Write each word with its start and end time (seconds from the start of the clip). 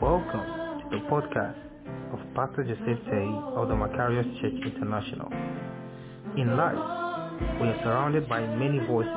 Welcome 0.00 0.80
to 0.80 0.96
the 0.96 1.04
podcast 1.12 1.60
of 2.14 2.20
Pastor 2.34 2.64
Joseph 2.64 3.04
Tay 3.04 3.28
of 3.52 3.68
the 3.68 3.74
Macarius 3.74 4.24
Church 4.40 4.56
International. 4.64 5.28
In 6.38 6.56
life, 6.56 7.60
we 7.60 7.68
are 7.68 7.80
surrounded 7.84 8.26
by 8.26 8.40
many 8.40 8.78
voices, 8.86 9.12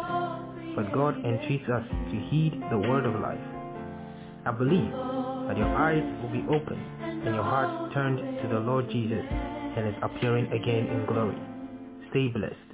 but 0.76 0.92
God 0.94 1.16
entreats 1.24 1.70
us 1.70 1.88
to 1.88 2.16
heed 2.30 2.60
the 2.70 2.78
word 2.78 3.06
of 3.06 3.16
life. 3.16 3.40
I 4.46 4.52
believe 4.52 4.92
that 5.48 5.56
your 5.56 5.72
eyes 5.72 6.04
will 6.22 6.34
be 6.36 6.44
opened 6.52 6.84
and 7.00 7.34
your 7.34 7.44
heart 7.46 7.94
turned 7.94 8.20
to 8.42 8.48
the 8.50 8.60
Lord 8.60 8.90
Jesus 8.92 9.24
and 9.32 9.88
his 9.88 9.96
appearing 10.04 10.48
again 10.52 10.88
in 10.92 11.06
glory. 11.06 11.40
Stay 12.10 12.28
blessed. 12.28 12.73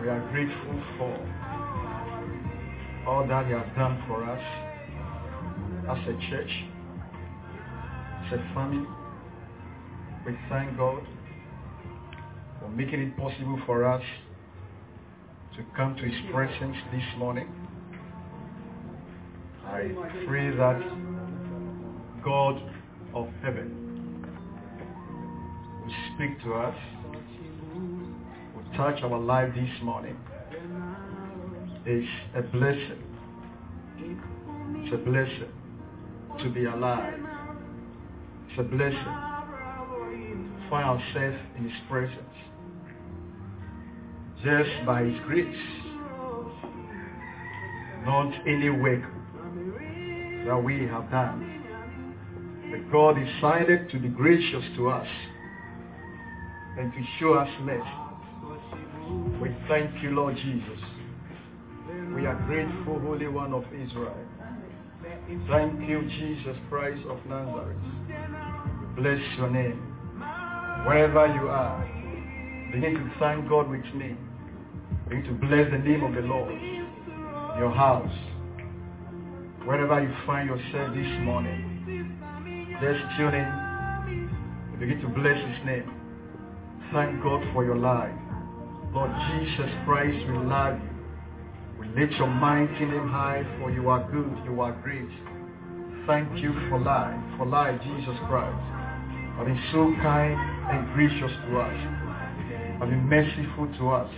We 0.00 0.08
are 0.08 0.20
grateful 0.30 0.82
for 0.96 1.12
all 3.06 3.26
that 3.28 3.46
He 3.46 3.52
has 3.52 3.66
done 3.76 4.02
for 4.08 4.24
us 4.24 4.42
as 5.90 5.98
a 6.08 6.16
church, 6.30 6.50
as 8.24 8.32
a 8.32 8.54
family. 8.54 8.86
We 10.24 10.32
thank 10.48 10.78
God 10.78 11.02
for 12.60 12.68
making 12.70 13.00
it 13.00 13.16
possible 13.18 13.60
for 13.66 13.84
us 13.84 14.02
to 15.56 15.62
come 15.76 15.94
to 15.96 16.02
His 16.02 16.20
presence 16.32 16.76
this 16.92 17.04
morning. 17.18 17.52
I 19.66 19.90
pray 20.26 20.50
that 20.56 20.80
God 22.24 22.56
of 23.14 23.28
heaven 23.42 24.24
will 25.82 25.94
speak 26.14 26.42
to 26.44 26.54
us, 26.54 26.76
touch 28.80 29.02
our 29.02 29.18
life 29.18 29.52
this 29.54 29.82
morning. 29.82 30.16
It's 31.84 32.08
a 32.34 32.40
blessing. 32.40 33.02
It's 33.98 34.94
a 34.94 34.96
blessing 34.96 35.52
to 36.42 36.48
be 36.48 36.64
alive. 36.64 37.20
It's 38.48 38.58
a 38.58 38.62
blessing 38.62 38.96
to 38.96 40.66
find 40.70 40.98
ourselves 40.98 41.36
in 41.58 41.64
His 41.64 41.78
presence. 41.90 42.16
Just 44.42 44.86
by 44.86 45.02
His 45.04 45.20
grace, 45.26 45.62
not 48.06 48.32
any 48.46 48.70
work 48.70 49.02
that 50.46 50.62
we 50.64 50.86
have 50.86 51.10
done. 51.10 51.62
But 52.70 52.90
God 52.90 53.16
decided 53.16 53.90
to 53.90 53.98
be 53.98 54.08
gracious 54.08 54.64
to 54.76 54.88
us 54.88 55.08
and 56.78 56.90
to 56.94 56.98
show 57.18 57.34
us 57.34 57.50
mercy. 57.60 58.09
We 59.40 59.56
thank 59.68 60.02
you, 60.02 60.10
Lord 60.10 60.36
Jesus. 60.36 60.80
We 62.14 62.26
are 62.26 62.34
grateful, 62.46 63.00
Holy 63.00 63.28
One 63.28 63.54
of 63.54 63.64
Israel. 63.72 64.16
Thank 65.48 65.88
you, 65.88 66.02
Jesus 66.02 66.56
Christ 66.68 67.00
of 67.08 67.18
Nazareth. 67.26 67.78
Bless 68.96 69.20
your 69.38 69.50
name. 69.50 69.80
Wherever 70.86 71.26
you 71.26 71.48
are, 71.48 71.80
begin 72.72 72.94
to 72.94 73.12
thank 73.18 73.48
God 73.48 73.70
with 73.70 73.84
me. 73.94 74.16
Begin 75.08 75.24
to 75.24 75.32
bless 75.46 75.70
the 75.70 75.78
name 75.78 76.04
of 76.04 76.14
the 76.14 76.20
Lord. 76.20 76.52
Your 77.58 77.70
house, 77.70 78.12
wherever 79.64 80.02
you 80.02 80.14
find 80.26 80.48
yourself 80.48 80.94
this 80.94 81.20
morning, 81.24 82.18
just 82.80 83.00
tune 83.16 83.34
in 83.34 83.70
begin 84.80 84.98
to 85.02 85.08
bless 85.08 85.36
his 85.36 85.66
name. 85.66 85.92
Thank 86.90 87.22
God 87.22 87.44
for 87.52 87.64
your 87.64 87.76
life. 87.76 88.16
Lord 88.92 89.10
Jesus 89.30 89.70
Christ, 89.86 90.18
we 90.26 90.36
love 90.38 90.74
you. 90.74 90.90
We 91.78 91.86
lift 91.94 92.12
your 92.14 92.26
mighty 92.26 92.84
name 92.84 93.08
high 93.08 93.46
for 93.58 93.70
you 93.70 93.88
are 93.88 94.02
good, 94.10 94.36
you 94.44 94.60
are 94.60 94.72
great. 94.82 95.08
Thank 96.06 96.42
you 96.42 96.52
for 96.68 96.80
life, 96.80 97.14
for 97.38 97.46
life, 97.46 97.80
Jesus 97.82 98.18
Christ. 98.26 98.58
Have 99.38 99.46
been 99.46 99.62
so 99.70 99.94
kind 100.02 100.34
and 100.34 100.92
gracious 100.92 101.30
to 101.46 101.60
us. 101.60 101.78
Have 102.80 102.90
been 102.90 103.06
merciful 103.06 103.70
to 103.78 103.90
us. 103.90 104.12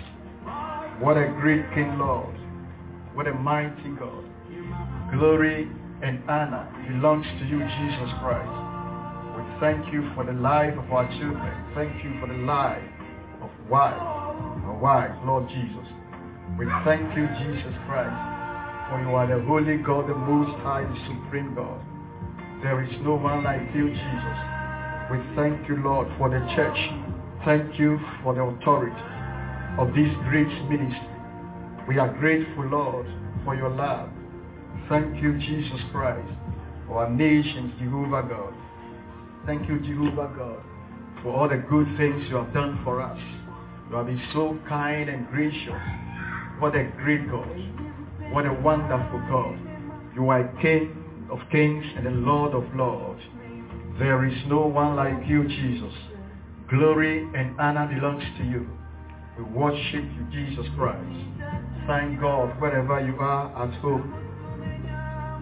What 1.01 1.19
a 1.19 1.29
great 1.41 1.69
King, 1.75 1.99
Lord. 1.99 2.35
What 3.15 3.27
a 3.27 3.35
mighty 3.35 3.91
God. 3.99 4.25
Glory 5.13 5.69
and 6.03 6.19
honor 6.31 6.67
belongs 6.89 7.27
to 7.27 7.45
you, 7.45 7.59
Jesus 7.59 8.11
Christ. 8.25 8.57
We 9.37 9.43
thank 9.61 9.93
you 9.93 10.11
for 10.15 10.25
the 10.25 10.33
life 10.33 10.73
of 10.79 10.91
our 10.91 11.07
children. 11.21 11.53
Thank 11.75 12.03
you 12.03 12.19
for 12.21 12.27
the 12.27 12.41
life 12.43 12.83
of 13.43 13.51
wife, 13.69 14.01
wife, 14.83 15.15
Lord 15.25 15.49
Jesus. 15.49 15.87
We 16.59 16.67
thank 16.85 17.07
you, 17.15 17.31
Jesus 17.39 17.73
Christ, 17.87 18.19
for 18.91 18.99
you 18.99 19.15
are 19.15 19.31
the 19.31 19.39
holy 19.47 19.77
God, 19.79 20.11
the 20.11 20.15
most 20.15 20.59
high, 20.67 20.83
the 20.83 20.99
supreme 21.07 21.55
God. 21.55 21.79
There 22.65 22.83
is 22.83 22.91
no 23.03 23.15
one 23.15 23.45
like 23.45 23.63
you, 23.77 23.87
Jesus. 23.87 24.39
We 25.07 25.23
thank 25.39 25.69
you, 25.69 25.77
Lord, 25.87 26.09
for 26.19 26.29
the 26.29 26.43
church. 26.59 26.77
Thank 27.45 27.79
you 27.79 28.01
for 28.25 28.35
the 28.35 28.43
authority 28.43 29.07
of 29.79 29.95
this 29.95 30.11
great 30.27 30.51
ministry. 30.67 31.15
We 31.87 31.99
are 31.99 32.11
grateful, 32.19 32.67
Lord, 32.67 33.07
for 33.45 33.55
your 33.55 33.71
love. 33.71 34.11
Thank 34.89 35.23
you, 35.23 35.39
Jesus 35.39 35.79
Christ, 35.93 36.27
for 36.89 37.07
our 37.07 37.11
nations, 37.11 37.73
Jehovah 37.79 38.27
God. 38.29 38.55
Thank 39.47 39.69
you, 39.69 39.79
Jehovah 39.79 40.35
God, 40.37 40.59
for 41.23 41.39
all 41.39 41.49
the 41.49 41.63
good 41.71 41.87
things 41.97 42.27
you 42.29 42.35
have 42.35 42.53
done 42.53 42.81
for 42.83 43.01
us. 43.01 43.42
You 43.93 43.99
have 43.99 44.07
been 44.07 44.23
so 44.33 44.59
kind 44.71 45.11
and 45.11 45.29
gracious. 45.29 45.69
What 46.61 46.75
a 46.75 46.91
great 47.05 47.31
God. 47.31 47.47
What 48.33 48.47
a 48.47 48.53
wonderful 48.55 49.21
God. 49.29 49.59
You 50.15 50.31
are 50.31 50.49
King 50.63 50.97
of 51.31 51.39
kings 51.51 51.85
and 51.99 52.07
a 52.07 52.11
Lord 52.11 52.55
of 52.55 52.65
lords. 52.75 53.21
There 53.99 54.25
is 54.25 54.33
no 54.47 54.65
one 54.67 54.97
like 54.97 55.29
you, 55.29 55.47
Jesus. 55.47 55.93
Glory 56.71 57.29
and 57.35 57.61
honor 57.61 57.87
belongs 57.87 58.25
to 58.39 58.45
you. 58.45 58.67
We 59.37 59.45
worship 59.45 60.05
you, 60.05 60.27
Jesus 60.33 60.65
Christ. 60.75 61.27
Thank 61.87 62.19
God 62.19 62.59
wherever 62.63 62.99
you 63.05 63.15
are 63.21 63.49
at 63.63 63.75
home. 63.83 64.09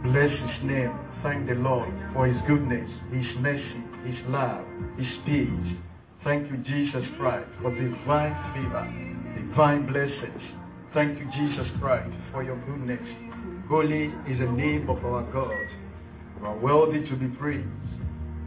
Bless 0.02 0.28
his 0.28 0.68
name. 0.68 0.92
Thank 1.22 1.46
the 1.46 1.54
Lord 1.54 1.88
for 2.12 2.26
his 2.26 2.42
goodness, 2.48 2.90
his 3.12 3.26
mercy, 3.38 3.84
his 4.04 4.18
love, 4.26 4.64
his 4.98 5.06
peace. 5.24 5.78
Thank 6.22 6.50
you, 6.50 6.58
Jesus 6.58 7.02
Christ, 7.18 7.48
for 7.62 7.70
divine 7.70 8.36
favor, 8.52 8.84
divine 9.40 9.86
blessings. 9.86 10.42
Thank 10.92 11.18
you, 11.18 11.24
Jesus 11.32 11.66
Christ, 11.80 12.12
for 12.30 12.42
your 12.42 12.56
goodness. 12.66 13.00
Holy 13.70 14.12
is 14.28 14.38
the 14.38 14.52
name 14.52 14.90
of 14.90 15.02
our 15.02 15.22
God. 15.32 15.56
You 16.38 16.46
are 16.46 16.58
worthy 16.58 17.08
to 17.08 17.16
be 17.16 17.28
praised. 17.38 17.66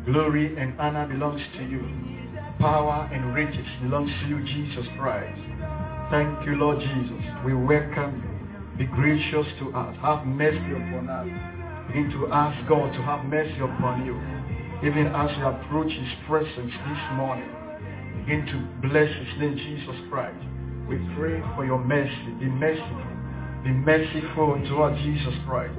Glory 0.05 0.55
and 0.55 0.79
honor 0.79 1.07
belongs 1.07 1.41
to 1.57 1.63
you. 1.63 1.81
Power 2.59 3.09
and 3.11 3.33
riches 3.33 3.65
belongs 3.81 4.11
to 4.21 4.27
you, 4.27 4.43
Jesus 4.45 4.85
Christ. 4.99 5.41
Thank 6.11 6.45
you, 6.45 6.53
Lord 6.53 6.77
Jesus. 6.77 7.25
We 7.43 7.55
welcome 7.55 8.21
you. 8.21 8.77
Be 8.77 8.85
gracious 8.85 9.47
to 9.59 9.73
us. 9.73 9.95
Have 9.99 10.27
mercy 10.27 10.77
upon 10.77 11.09
us. 11.09 11.25
Begin 11.87 12.11
to 12.11 12.27
ask 12.31 12.69
God 12.69 12.93
to 12.93 13.01
have 13.01 13.25
mercy 13.25 13.57
upon 13.57 14.05
you. 14.05 14.13
Even 14.87 15.07
as 15.07 15.35
you 15.37 15.45
approach 15.47 15.91
his 15.91 16.09
presence 16.27 16.53
this 16.69 17.03
morning, 17.15 17.49
begin 18.25 18.45
to 18.45 18.87
bless 18.87 19.09
his 19.09 19.39
name, 19.39 19.57
Jesus 19.57 19.95
Christ. 20.09 20.37
We 20.87 20.95
pray 21.17 21.41
for 21.55 21.65
your 21.65 21.79
mercy. 21.79 22.31
Be 22.39 22.45
merciful. 22.45 23.03
Be 23.63 23.71
merciful 23.71 24.61
to 24.63 24.75
our 24.77 24.95
Jesus 24.95 25.33
Christ. 25.45 25.73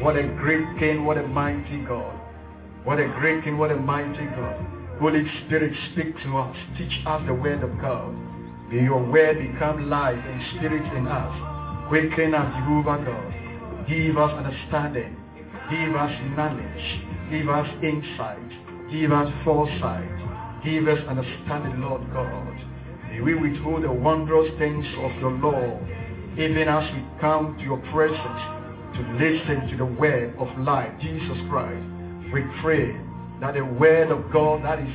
What 0.00 0.16
a 0.16 0.22
great 0.38 0.64
King, 0.78 1.04
what 1.04 1.18
a 1.18 1.26
mighty 1.26 1.78
God. 1.88 2.14
What 2.84 3.00
a 3.00 3.08
great 3.18 3.42
King, 3.42 3.58
what 3.58 3.72
a 3.72 3.76
mighty 3.76 4.26
God. 4.36 4.64
Holy 5.00 5.24
Spirit, 5.46 5.72
speak 5.92 6.14
to 6.22 6.38
us. 6.38 6.56
Teach 6.76 7.04
us 7.06 7.22
the 7.26 7.34
word 7.34 7.64
of 7.64 7.80
God. 7.80 8.14
May 8.70 8.84
your 8.84 9.04
word 9.04 9.38
become 9.38 9.90
life 9.90 10.18
and 10.24 10.56
spirit 10.56 10.84
in 10.96 11.06
us. 11.08 11.88
Quicken 11.88 12.34
us, 12.34 12.54
Jehovah 12.58 13.02
God. 13.04 13.88
Give 13.88 14.16
us 14.18 14.30
understanding. 14.38 15.16
Give 15.70 15.96
us 15.96 16.12
knowledge. 16.36 17.30
Give 17.30 17.48
us 17.48 17.68
insight. 17.82 18.90
Give 18.90 19.10
us 19.10 19.32
foresight. 19.44 20.27
Give 20.64 20.88
us 20.88 20.98
understanding, 21.08 21.80
Lord 21.80 22.02
God. 22.12 22.54
May 23.10 23.20
we 23.20 23.34
withhold 23.34 23.84
the 23.84 23.92
wondrous 23.92 24.50
things 24.58 24.84
of 24.98 25.12
your 25.20 25.32
law, 25.32 25.80
even 26.34 26.66
as 26.68 26.92
we 26.94 27.04
come 27.20 27.56
to 27.58 27.62
your 27.62 27.78
presence 27.92 28.42
to 28.94 29.00
listen 29.22 29.68
to 29.70 29.76
the 29.76 29.84
word 29.84 30.34
of 30.38 30.48
life, 30.58 30.90
Jesus 31.00 31.38
Christ. 31.48 31.84
We 32.32 32.42
pray 32.60 32.92
that 33.40 33.54
the 33.54 33.64
word 33.64 34.10
of 34.10 34.32
God 34.32 34.64
that 34.64 34.80
is 34.80 34.94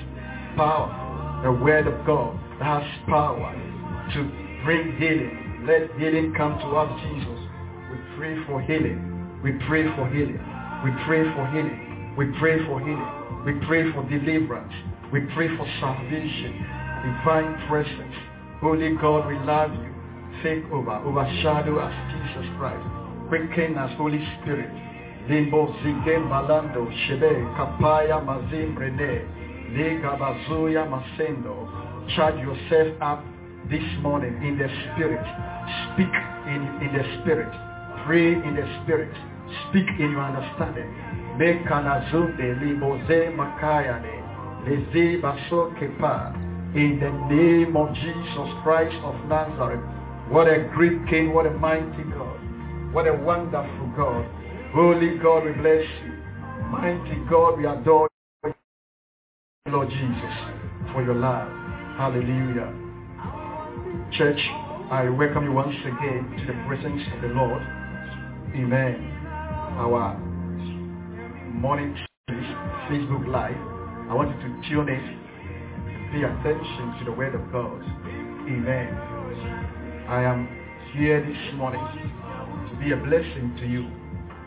power, 0.57 1.41
the 1.43 1.51
word 1.51 1.87
of 1.87 2.05
God 2.05 2.37
that 2.59 2.83
has 2.83 3.07
power 3.07 3.55
to 4.13 4.63
bring 4.65 4.97
healing. 4.97 5.65
Let 5.65 5.97
healing 5.97 6.33
come 6.35 6.59
to 6.59 6.67
us, 6.75 6.91
Jesus. 7.07 7.39
We 7.89 7.97
pray 8.17 8.35
for 8.45 8.61
healing. 8.61 9.39
We 9.41 9.51
pray 9.65 9.83
for 9.95 10.09
healing. 10.09 10.43
We 10.83 10.91
pray 11.05 11.23
for 11.33 11.47
healing. 11.51 12.15
We 12.17 12.25
pray 12.37 12.65
for 12.65 12.79
healing. 12.79 13.45
We 13.45 13.65
pray 13.65 13.91
for 13.93 14.03
deliverance. 14.09 14.73
We 15.13 15.21
pray 15.35 15.47
for 15.55 15.67
salvation. 15.79 16.57
Divine 17.05 17.67
presence. 17.69 18.15
Holy 18.61 18.95
God, 18.95 19.27
we 19.27 19.37
love 19.45 19.69
you. 19.71 19.93
Take 20.41 20.65
over. 20.73 20.89
Overshadow 21.05 21.77
us, 21.77 21.93
Jesus 22.09 22.49
Christ. 22.57 22.83
Quicken 23.29 23.77
us, 23.77 23.95
Holy 23.95 24.17
Spirit. 24.41 24.73
Limbo 25.29 25.71
shebe 25.77 27.45
kapaya 27.55 28.25
mazim 28.25 28.75
rene 28.75 29.21
bazuya 30.17 30.89
masendo. 30.89 31.69
Charge 32.15 32.39
yourself 32.39 32.99
up 32.99 33.23
this 33.69 33.85
morning 34.01 34.33
in 34.41 34.57
the 34.57 34.67
spirit. 34.95 35.23
Speak 35.93 36.09
in, 36.47 36.61
in 36.81 36.91
the 36.91 37.21
spirit. 37.21 37.53
Pray 38.07 38.33
in 38.33 38.55
the 38.55 38.81
spirit. 38.81 39.13
Speak 39.69 39.85
in 39.99 40.09
your 40.09 40.23
understanding. 40.23 40.89
Mekanazunde 41.37 42.57
makayane 43.37 44.22
In 46.75 46.97
the 47.01 47.11
name 47.35 47.75
of 47.75 47.93
Jesus 47.95 48.49
Christ 48.63 48.95
of 49.03 49.13
Nazareth. 49.27 49.83
What 50.31 50.47
a 50.47 50.69
great 50.73 51.05
King. 51.09 51.33
What 51.33 51.45
a 51.45 51.51
mighty 51.51 52.03
God. 52.15 52.39
What 52.93 53.05
a 53.05 53.13
wonderful 53.13 53.91
God. 53.97 54.25
Holy 54.73 55.17
God, 55.17 55.43
we 55.43 55.51
bless 55.51 55.83
you. 56.05 56.13
Mighty 56.71 57.15
God, 57.29 57.57
we 57.57 57.65
adore 57.65 58.07
you, 58.45 58.53
Lord 59.67 59.89
Jesus, 59.89 60.33
for 60.93 61.03
your 61.03 61.15
love. 61.15 61.49
Hallelujah. 61.97 62.73
Church, 64.17 64.39
I 64.89 65.09
welcome 65.09 65.43
you 65.43 65.51
once 65.51 65.75
again 65.81 66.37
to 66.39 66.45
the 66.45 66.53
presence 66.67 67.01
of 67.15 67.21
the 67.21 67.27
Lord. 67.35 67.61
Amen. 68.55 69.11
Our 69.77 70.17
morning 71.53 71.97
Facebook 72.89 73.27
Live. 73.27 73.72
I 74.09 74.13
want 74.13 74.29
you 74.29 74.41
to 74.41 74.69
tune 74.69 74.89
in 74.89 75.23
pay 76.13 76.21
attention 76.21 76.93
to 76.99 77.05
the 77.05 77.11
Word 77.11 77.33
of 77.33 77.41
God. 77.51 77.81
Amen. 78.45 78.93
I 80.07 80.21
am 80.21 80.47
here 80.93 81.25
this 81.25 81.55
morning 81.55 81.81
to 82.69 82.75
be 82.77 82.91
a 82.91 82.97
blessing 82.97 83.55
to 83.57 83.65
you 83.65 83.87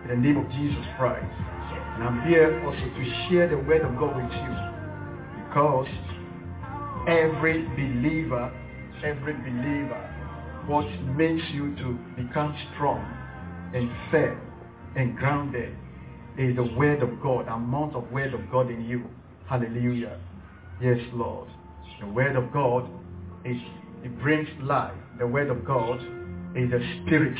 in 0.05 0.09
the 0.09 0.17
name 0.17 0.37
of 0.37 0.47
Jesus 0.53 0.85
Christ. 0.97 1.27
And 1.27 2.05
I'm 2.05 2.23
here 2.29 2.63
also 2.65 2.79
to 2.79 3.05
share 3.27 3.49
the 3.49 3.59
Word 3.67 3.83
of 3.83 3.99
God 3.99 4.15
with 4.15 4.31
you 4.31 4.53
because 5.49 5.89
every 7.09 7.67
believer, 7.75 8.53
every 9.03 9.35
believer, 9.35 9.99
what 10.69 10.87
makes 11.17 11.43
you 11.51 11.75
to 11.77 11.99
become 12.15 12.55
strong 12.75 13.03
and 13.75 13.91
firm 14.13 14.39
and 14.95 15.17
grounded 15.17 15.75
is 16.39 16.55
the 16.55 16.65
word 16.77 17.03
of 17.03 17.21
God, 17.23 17.49
amount 17.49 17.97
of 17.97 18.11
word 18.13 18.35
of 18.35 18.41
God 18.53 18.71
in 18.71 18.85
you. 18.85 19.05
Hallelujah. 19.49 20.19
Yes, 20.83 20.99
Lord. 21.15 21.49
The 22.01 22.07
word 22.09 22.37
of 22.37 22.53
God 22.53 22.89
is 23.45 23.57
it 24.03 24.21
brings 24.21 24.49
life. 24.63 24.95
The 25.19 25.27
word 25.27 25.51
of 25.51 25.65
God 25.65 25.99
is 26.55 26.71
the 26.71 26.81
spirit. 27.03 27.39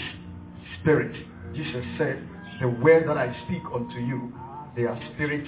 Spirit. 0.81 1.15
Jesus 1.55 1.85
said, 1.99 2.27
the 2.61 2.69
word 2.69 3.09
that 3.09 3.19
I 3.19 3.35
speak 3.45 3.63
unto 3.73 3.99
you, 3.99 4.33
they 4.75 4.83
are 4.83 4.99
spirit 5.15 5.47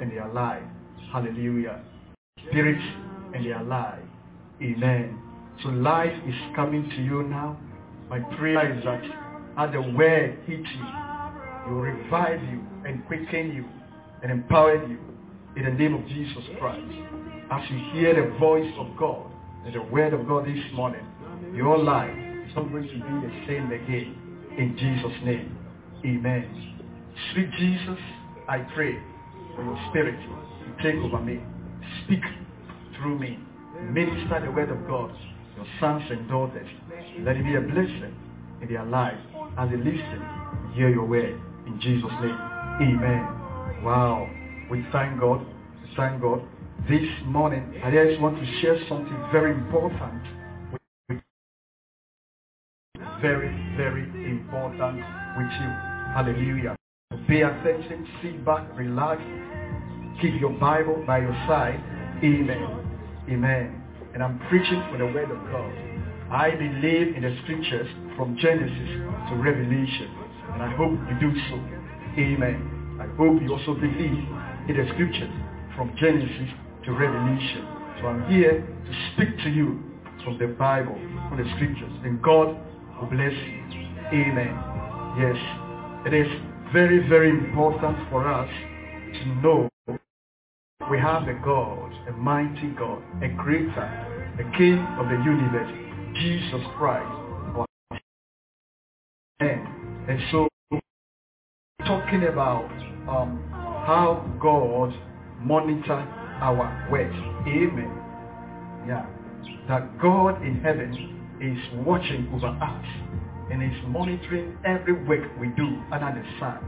and 0.00 0.10
they 0.10 0.18
are 0.18 0.32
life. 0.32 0.62
Hallelujah. 1.12 1.80
Spirit 2.48 2.80
and 3.34 3.44
they 3.44 3.52
are 3.52 3.64
life. 3.64 4.02
Amen. 4.62 5.20
So 5.62 5.68
life 5.68 6.12
is 6.26 6.34
coming 6.56 6.88
to 6.88 7.02
you 7.02 7.22
now. 7.24 7.58
My 8.08 8.20
prayer 8.36 8.76
is 8.76 8.84
that 8.84 9.02
as 9.58 9.72
the 9.72 9.82
word 9.82 10.38
hits 10.46 10.68
you, 10.76 11.72
will 11.72 11.82
revive 11.82 12.42
you 12.44 12.60
and 12.86 13.06
quicken 13.06 13.54
you 13.54 13.64
and 14.22 14.32
empower 14.32 14.86
you 14.86 14.98
in 15.58 15.64
the 15.64 15.70
name 15.70 15.94
of 15.94 16.06
Jesus 16.06 16.44
Christ. 16.58 16.86
As 17.50 17.62
you 17.70 17.78
hear 17.92 18.14
the 18.14 18.38
voice 18.38 18.70
of 18.78 18.86
God 18.96 19.26
and 19.64 19.74
the 19.74 19.82
word 19.82 20.12
of 20.12 20.26
God 20.28 20.46
this 20.46 20.62
morning, 20.72 21.04
your 21.52 21.76
life 21.76 22.14
is 22.46 22.54
not 22.54 22.70
going 22.70 22.86
to 22.86 22.94
be 22.94 23.26
the 23.26 23.32
same 23.46 23.72
again. 23.72 24.14
In 24.56 24.76
Jesus' 24.78 25.18
name. 25.24 25.58
Amen. 26.06 26.76
Sweet 27.32 27.50
Jesus, 27.58 27.98
I 28.48 28.58
pray 28.74 28.98
for 29.56 29.64
your 29.64 29.78
spirit 29.90 30.18
to 30.64 30.82
take 30.82 31.02
over 31.02 31.20
me. 31.20 31.40
Speak 32.04 32.22
through 32.96 33.18
me. 33.18 33.38
Minister 33.90 34.40
the 34.44 34.50
word 34.52 34.70
of 34.70 34.86
God 34.86 35.12
your 35.58 35.66
sons 35.80 36.04
and 36.08 36.28
daughters. 36.28 36.68
Let 37.20 37.36
it 37.36 37.44
be 37.44 37.56
a 37.56 37.60
blessing 37.60 38.14
in 38.62 38.68
their 38.68 38.84
lives 38.84 39.18
as 39.58 39.68
they 39.70 39.76
listen, 39.76 40.22
hear 40.72 40.88
your 40.88 41.04
word. 41.04 41.40
In 41.66 41.80
Jesus' 41.80 42.10
name. 42.22 42.38
Amen. 42.80 43.82
Wow. 43.82 44.30
We 44.70 44.84
thank 44.92 45.18
God. 45.18 45.46
We 45.82 45.96
thank 45.96 46.20
God. 46.20 46.42
This 46.88 47.08
morning, 47.24 47.80
I 47.82 47.90
just 47.90 48.20
want 48.20 48.36
to 48.38 48.60
share 48.60 48.78
something 48.88 49.16
very 49.32 49.52
important. 49.52 50.22
Very, 53.22 53.48
very 53.76 54.04
important 54.30 54.96
with 55.36 55.50
you. 55.60 55.70
Hallelujah. 56.14 56.76
Pay 57.26 57.42
attention, 57.42 58.06
sit 58.22 58.44
back, 58.44 58.68
relax. 58.76 59.22
Keep 60.20 60.40
your 60.40 60.52
Bible 60.58 61.02
by 61.06 61.20
your 61.20 61.34
side. 61.48 61.80
Amen. 62.22 63.24
Amen. 63.28 63.82
And 64.12 64.22
I'm 64.22 64.38
preaching 64.48 64.82
for 64.90 64.98
the 64.98 65.06
word 65.06 65.30
of 65.30 65.38
God. 65.50 65.72
I 66.30 66.50
believe 66.50 67.16
in 67.16 67.22
the 67.22 67.38
scriptures 67.42 67.88
from 68.16 68.36
Genesis 68.36 68.88
to 69.30 69.36
Revelation. 69.36 70.12
And 70.52 70.62
I 70.62 70.74
hope 70.76 70.92
you 70.92 71.20
do 71.20 71.32
so. 71.48 71.56
Amen. 72.20 72.98
I 73.00 73.06
hope 73.16 73.40
you 73.40 73.52
also 73.52 73.74
believe 73.74 74.26
in 74.68 74.76
the 74.76 74.86
scriptures 74.92 75.32
from 75.76 75.94
Genesis 75.96 76.50
to 76.84 76.92
Revelation. 76.92 77.66
So 78.00 78.06
I'm 78.08 78.30
here 78.30 78.60
to 78.60 79.12
speak 79.14 79.36
to 79.44 79.50
you 79.50 79.82
from 80.24 80.38
the 80.38 80.48
Bible, 80.48 80.94
from 81.28 81.38
the 81.38 81.50
scriptures. 81.56 81.92
And 82.04 82.22
God 82.22 82.48
will 83.00 83.08
bless 83.08 83.32
you. 83.32 83.58
Amen. 84.12 84.54
Yes, 85.18 85.36
it 86.06 86.14
is 86.14 86.28
very, 86.72 87.08
very 87.08 87.30
important 87.30 87.96
for 88.10 88.26
us 88.28 88.48
to 88.48 89.26
know 89.42 89.68
we 90.90 90.98
have 90.98 91.28
a 91.28 91.34
God, 91.44 91.92
a 92.08 92.12
mighty 92.12 92.68
God, 92.78 93.02
a 93.22 93.34
creator, 93.42 94.34
the 94.36 94.44
King 94.56 94.78
of 94.98 95.06
the 95.08 95.16
universe, 95.24 95.70
Jesus 96.14 96.66
Christ. 96.76 97.18
And 99.40 100.18
so, 100.32 100.48
talking 101.86 102.24
about 102.24 102.70
um, 103.08 103.47
how 103.88 104.22
God 104.38 104.92
monitor 105.40 105.96
our 106.42 106.88
works. 106.92 107.16
Amen. 107.48 107.90
Yeah. 108.86 109.06
That 109.66 109.98
God 109.98 110.42
in 110.42 110.60
heaven 110.60 110.92
is 111.40 111.86
watching 111.86 112.30
over 112.34 112.48
us 112.48 112.84
and 113.50 113.62
is 113.62 113.80
monitoring 113.86 114.58
every 114.66 114.92
work 114.92 115.24
we 115.40 115.48
do 115.56 115.82
under 115.90 116.12
the 116.20 116.38
sun. 116.38 116.58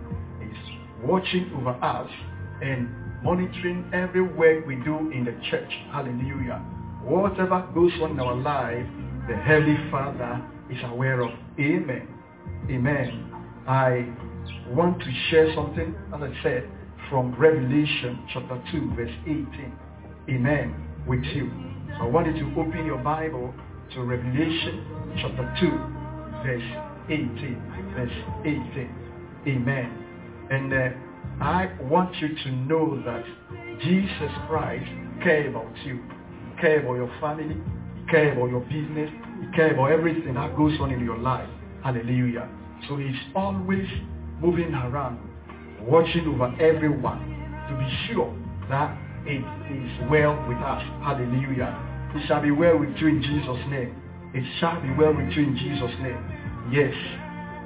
He's 0.41 1.07
watching 1.07 1.53
over 1.59 1.73
us 1.85 2.11
and 2.63 2.89
monitoring 3.23 3.91
every 3.93 4.23
work 4.23 4.67
we 4.67 4.77
do 4.77 5.11
in 5.11 5.27
the 5.27 5.37
church. 5.51 5.71
Hallelujah. 5.93 6.65
Whatever 7.03 7.69
goes 7.75 7.93
on 8.01 8.13
in 8.13 8.21
our 8.21 8.35
life, 8.35 8.87
the 9.29 9.37
Heavenly 9.37 9.77
Father 9.91 10.43
is 10.71 10.79
aware 10.85 11.21
of. 11.21 11.33
Amen. 11.59 12.09
Amen. 12.71 13.31
I 13.69 14.09
want 14.71 15.01
to 15.01 15.13
share 15.29 15.55
something, 15.55 15.95
as 16.15 16.23
I 16.23 16.43
said, 16.43 16.71
from 17.11 17.35
Revelation 17.35 18.25
chapter 18.33 18.63
2, 18.73 18.95
verse 18.95 19.11
18. 19.27 19.73
Amen. 20.31 20.75
With 21.07 21.25
you. 21.25 21.51
So 21.99 22.05
I 22.05 22.07
want 22.07 22.29
you 22.29 22.45
to 22.45 22.61
open 22.61 22.87
your 22.87 22.99
Bible 22.99 23.53
to 23.95 24.03
Revelation 24.03 24.87
chapter 25.21 25.55
2, 25.61 25.71
verse 26.47 26.63
18. 27.11 27.93
Verse 27.97 28.13
18. 28.45 28.95
Amen. 29.49 30.01
And 30.51 30.73
uh, 30.73 31.45
I 31.45 31.71
want 31.83 32.15
you 32.17 32.29
to 32.29 32.51
know 32.53 33.03
that 33.05 33.25
Jesus 33.83 34.31
Christ 34.47 34.87
cares 35.23 35.49
about 35.49 35.75
you. 35.85 36.01
He 36.55 36.61
cares 36.61 36.85
about 36.85 36.95
your 36.95 37.11
family. 37.21 37.57
He 37.97 38.11
cares 38.11 38.37
about 38.37 38.51
your 38.51 38.61
business. 38.61 39.11
He 39.41 39.57
cares 39.57 39.73
about 39.73 39.91
everything 39.91 40.35
that 40.35 40.57
goes 40.57 40.79
on 40.81 40.93
in 40.93 41.05
your 41.05 41.19
life. 41.19 41.49
Hallelujah. 41.83 42.49
So 42.89 42.97
he's 42.97 43.17
always 43.35 43.87
moving 44.41 44.75
around, 44.75 45.19
watching 45.83 46.27
over 46.29 46.55
everyone 46.61 47.21
to 47.69 47.77
be 47.77 47.89
sure 48.09 48.35
that 48.69 48.97
it 49.27 49.45
is 49.71 50.11
well 50.11 50.37
with 50.49 50.59
us. 50.59 50.83
Hallelujah. 51.03 51.75
It 52.15 52.27
shall 52.27 52.43
be 52.43 52.51
well 52.51 52.79
with 52.79 52.97
you 52.97 53.09
in 53.09 53.23
Jesus' 53.23 53.65
name. 53.71 53.95
It 54.35 54.45
shall 54.61 54.81
be 54.81 54.91
well 54.95 55.15
with 55.15 55.31
you 55.37 55.43
in 55.45 55.57
Jesus' 55.57 55.95
name. 56.03 56.23
Yes. 56.73 56.95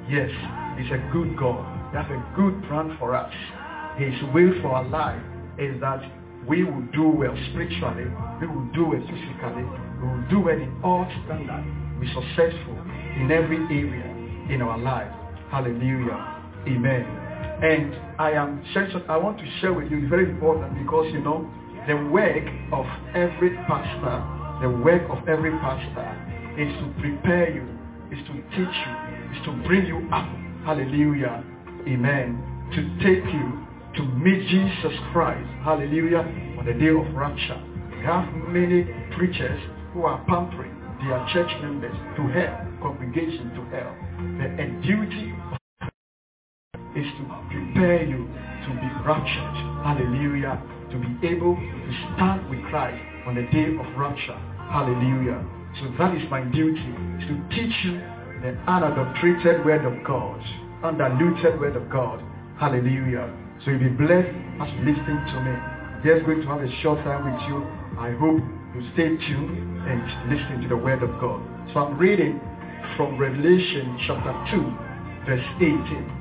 Yes. 0.09 0.29
He's 0.77 0.91
a 0.91 1.01
good 1.11 1.37
God. 1.37 1.63
That's 1.93 2.09
a 2.09 2.21
good 2.35 2.61
plan 2.67 2.95
for 2.99 3.15
us. 3.15 3.33
His 3.97 4.13
will 4.33 4.53
for 4.61 4.75
our 4.75 4.87
life 4.87 5.21
is 5.57 5.79
that 5.81 6.01
we 6.47 6.63
will 6.63 6.83
do 6.93 7.07
well 7.07 7.35
spiritually, 7.49 8.05
we 8.39 8.47
will 8.47 8.69
do 8.73 8.85
well 8.85 9.01
physically, 9.01 9.63
we 10.01 10.07
will 10.07 10.25
do 10.29 10.39
well 10.41 10.59
in 10.59 10.79
all 10.83 11.09
standards, 11.25 11.65
be 11.99 12.07
successful 12.13 12.77
in 13.17 13.31
every 13.31 13.57
area 13.57 14.05
in 14.53 14.61
our 14.61 14.77
life. 14.77 15.11
Hallelujah. 15.49 16.43
Amen. 16.67 17.24
And 17.61 17.95
I 18.19 18.31
am 18.31 18.63
I 19.07 19.17
want 19.17 19.37
to 19.39 19.45
share 19.59 19.73
with 19.73 19.89
you, 19.89 19.99
it's 19.99 20.09
very 20.09 20.29
important 20.29 20.77
because 20.77 21.11
you 21.13 21.21
know 21.21 21.49
the 21.87 21.95
work 22.11 22.43
of 22.73 22.85
every 23.15 23.55
pastor, 23.67 24.17
the 24.61 24.69
work 24.83 25.03
of 25.09 25.27
every 25.27 25.51
pastor 25.59 26.09
is 26.57 26.71
to 26.81 26.93
prepare 26.99 27.53
you, 27.53 27.63
is 28.11 28.19
to 28.27 28.33
teach 28.55 28.75
you, 28.75 28.93
is 29.31 29.45
to 29.45 29.51
bring 29.67 29.85
you 29.85 30.07
up. 30.11 30.27
Hallelujah. 30.65 31.43
Amen. 31.87 32.41
To 32.73 32.81
take 33.05 33.23
you 33.31 33.65
to 33.95 34.03
meet 34.03 34.47
Jesus 34.49 34.97
Christ, 35.13 35.47
hallelujah, 35.63 36.25
on 36.57 36.65
the 36.65 36.73
day 36.73 36.89
of 36.89 37.05
rapture. 37.15 37.61
We 37.95 38.03
have 38.03 38.27
many 38.49 38.83
preachers 39.15 39.61
who 39.93 40.03
are 40.03 40.23
pampering 40.27 40.75
their 40.99 41.25
church 41.31 41.51
members 41.61 41.95
to 42.17 42.27
hell, 42.33 42.67
congregation 42.81 43.51
to 43.55 43.61
hell. 43.71 43.95
The 44.41 44.65
duty 44.81 45.33
is 46.95 47.05
to 47.19 47.23
prepare 47.51 48.03
you 48.03 48.27
to 48.65 48.69
be 48.79 48.89
raptured, 49.05 49.55
hallelujah, 49.83 50.61
to 50.91 50.97
be 50.97 51.27
able 51.27 51.55
to 51.55 51.91
stand 52.15 52.49
with 52.49 52.63
Christ 52.71 52.97
on 53.27 53.35
the 53.35 53.43
day 53.51 53.69
of 53.75 53.85
rapture, 53.97 54.39
hallelujah. 54.71 55.43
So 55.79 55.91
that 55.99 56.15
is 56.15 56.23
my 56.31 56.41
duty, 56.41 56.95
to 57.27 57.33
teach 57.51 57.75
you 57.83 57.99
the 58.41 58.55
unadulterated 58.67 59.65
word 59.65 59.83
of 59.83 60.03
God, 60.05 60.39
undiluted 60.83 61.59
word 61.59 61.75
of 61.75 61.89
God, 61.89 62.23
hallelujah. 62.59 63.27
So 63.63 63.71
you'll 63.71 63.79
be 63.79 63.89
blessed 63.89 64.31
as 64.61 64.69
you 64.73 64.79
listen 64.87 65.15
to 65.19 65.37
me. 65.43 65.53
Just 66.03 66.25
going 66.25 66.41
to 66.41 66.47
have 66.47 66.61
a 66.61 66.71
short 66.81 66.99
time 67.03 67.27
with 67.27 67.41
you. 67.49 67.65
I 67.99 68.11
hope 68.15 68.39
you 68.75 68.81
stay 68.93 69.09
tuned 69.27 69.87
and 69.87 69.99
listen 70.31 70.61
to 70.61 70.67
the 70.69 70.77
word 70.77 71.03
of 71.03 71.09
God. 71.19 71.41
So 71.73 71.79
I'm 71.79 71.97
reading 71.97 72.39
from 72.95 73.17
Revelation 73.17 73.97
chapter 74.07 74.33
2, 74.51 74.63
verse 75.25 75.45
18. 75.57 76.14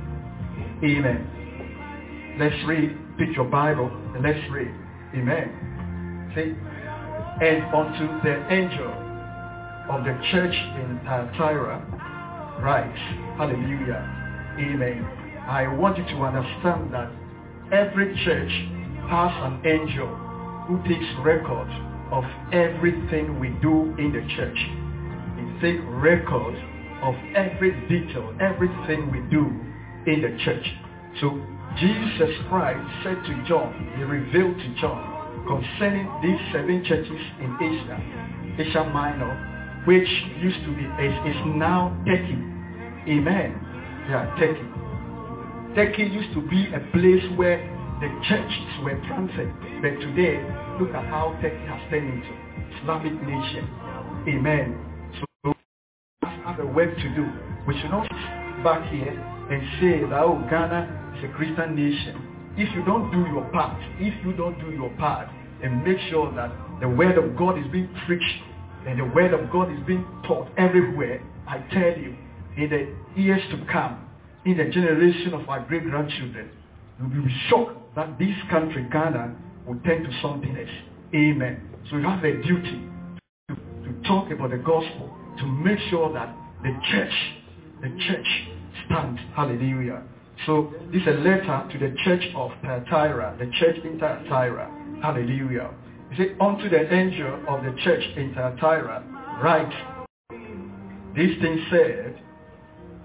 Amen. 0.83 2.37
Let's 2.39 2.57
read. 2.67 2.99
Pick 3.17 3.37
your 3.37 3.45
Bible 3.45 3.87
and 4.15 4.25
let's 4.25 4.51
read. 4.51 4.75
Amen. 5.15 6.33
See? 6.35 6.51
And 7.45 7.63
unto 7.73 8.07
the 8.23 8.35
angel 8.53 8.91
of 9.89 10.03
the 10.03 10.19
church 10.33 10.55
in 10.55 10.99
Thyatira, 11.05 11.79
write, 12.61 12.97
Hallelujah. 13.39 14.03
Amen. 14.59 15.05
I 15.47 15.69
want 15.69 15.97
you 15.99 16.05
to 16.05 16.23
understand 16.23 16.93
that 16.93 17.11
every 17.73 18.15
church 18.25 18.51
has 19.09 19.31
an 19.47 19.63
angel 19.65 20.09
who 20.67 20.83
takes 20.89 21.07
record 21.23 21.71
of 22.11 22.25
everything 22.53 23.39
we 23.39 23.51
do 23.63 23.95
in 23.99 24.11
the 24.11 24.27
church. 24.35 24.59
He 25.39 25.45
takes 25.61 25.83
record 26.03 26.57
of 27.03 27.15
every 27.37 27.73
detail, 27.89 28.35
everything 28.41 29.13
we 29.13 29.21
do 29.31 29.53
in 30.07 30.23
the 30.23 30.37
church. 30.45 30.67
So 31.21 31.41
Jesus 31.79 32.31
Christ 32.49 32.87
said 33.03 33.17
to 33.25 33.45
John, 33.49 33.93
he 33.97 34.03
revealed 34.03 34.57
to 34.57 34.81
John 34.81 35.47
concerning 35.47 36.07
these 36.23 36.41
seven 36.53 36.85
churches 36.85 37.21
in 37.41 37.51
Asia, 37.61 37.99
Asia 38.59 38.85
Minor, 38.93 39.83
which 39.87 40.09
used 40.41 40.61
to 40.65 40.71
be, 40.75 40.85
is, 41.03 41.35
is 41.35 41.41
now 41.57 41.91
Turkey. 42.07 42.39
Amen. 43.11 43.59
Yeah, 44.09 44.35
Turkey. 44.39 44.69
Turkey 45.75 46.05
used 46.05 46.33
to 46.35 46.41
be 46.49 46.69
a 46.73 46.81
place 46.93 47.25
where 47.37 47.59
the 48.01 48.09
churches 48.29 48.85
were 48.85 48.97
planted. 49.09 49.53
But 49.83 50.01
today, 50.01 50.39
look 50.81 50.95
at 50.95 51.05
how 51.07 51.37
Turkey 51.43 51.67
has 51.67 51.91
turned 51.91 52.23
into 52.23 52.81
Islamic 52.81 53.15
nation. 53.23 53.69
Amen. 54.29 54.79
So 55.19 55.55
we 56.23 56.29
have 56.45 56.61
a 56.61 56.67
work 56.67 56.95
to 56.97 57.15
do. 57.15 57.27
We 57.67 57.79
should 57.81 57.91
not 57.91 58.09
back 58.65 58.91
here 58.91 59.13
and 59.51 59.63
say 59.79 60.01
that 60.09 60.23
oh 60.25 60.41
Ghana 60.49 61.15
is 61.19 61.25
a 61.25 61.33
Christian 61.37 61.77
nation. 61.77 62.17
If 62.57 62.75
you 62.75 62.85
don't 62.85 63.11
do 63.13 63.31
your 63.31 63.45
part, 63.53 63.77
if 64.01 64.25
you 64.25 64.33
don't 64.33 64.59
do 64.59 64.71
your 64.71 64.91
part 64.97 65.29
and 65.63 65.85
make 65.85 65.99
sure 66.09 66.35
that 66.35 66.51
the 66.81 66.89
word 66.89 67.19
of 67.19 67.37
God 67.37 67.59
is 67.59 67.67
being 67.71 67.89
preached 68.07 68.43
and 68.87 68.99
the 68.99 69.05
word 69.05 69.35
of 69.35 69.51
God 69.53 69.71
is 69.71 69.79
being 69.87 70.07
taught 70.27 70.49
everywhere, 70.57 71.23
I 71.47 71.59
tell 71.73 71.99
you, 71.99 72.17
in 72.57 72.71
the 72.71 73.21
years 73.21 73.43
to 73.51 73.67
come, 73.71 74.09
in 74.47 74.57
the 74.57 74.65
generation 74.65 75.35
of 75.35 75.49
our 75.49 75.61
great-grandchildren, 75.61 76.51
you 76.99 77.05
will 77.05 77.25
be 77.25 77.35
shocked 77.49 77.97
that 77.97 78.19
this 78.19 78.35
country, 78.51 78.87
Ghana, 78.91 79.37
will 79.67 79.79
turn 79.85 80.05
to 80.05 80.21
something 80.23 80.57
else. 80.57 80.69
Amen. 81.15 81.69
So 81.91 81.97
you 81.97 82.05
have 82.05 82.25
a 82.25 82.43
duty 82.43 82.81
to, 83.49 83.55
to 83.57 84.09
talk 84.09 84.31
about 84.31 84.51
the 84.51 84.59
gospel, 84.59 85.15
to 85.39 85.47
make 85.47 85.79
sure 85.91 86.13
that 86.13 86.35
the 86.63 86.73
church, 86.91 87.13
the 87.83 87.89
church 88.07 88.27
stands. 88.87 89.21
Hallelujah. 89.35 90.03
So 90.47 90.73
this 90.93 91.03
is 91.03 91.09
a 91.09 91.13
letter 91.13 91.69
to 91.71 91.79
the 91.79 91.95
church 92.05 92.25
of 92.35 92.51
Thyatira, 92.63 93.37
the 93.39 93.51
church 93.59 93.77
in 93.85 93.99
Thyatira. 93.99 94.71
Hallelujah. 95.03 95.71
He 96.11 96.17
said, 96.17 96.37
unto 96.41 96.69
the 96.69 96.93
angel 96.93 97.41
of 97.49 97.65
the 97.65 97.75
church 97.83 98.03
in 98.17 98.35
Thyatira, 98.35 99.03
write, 99.43 99.73
this 101.15 101.31
thing 101.41 101.65
said, 101.71 102.21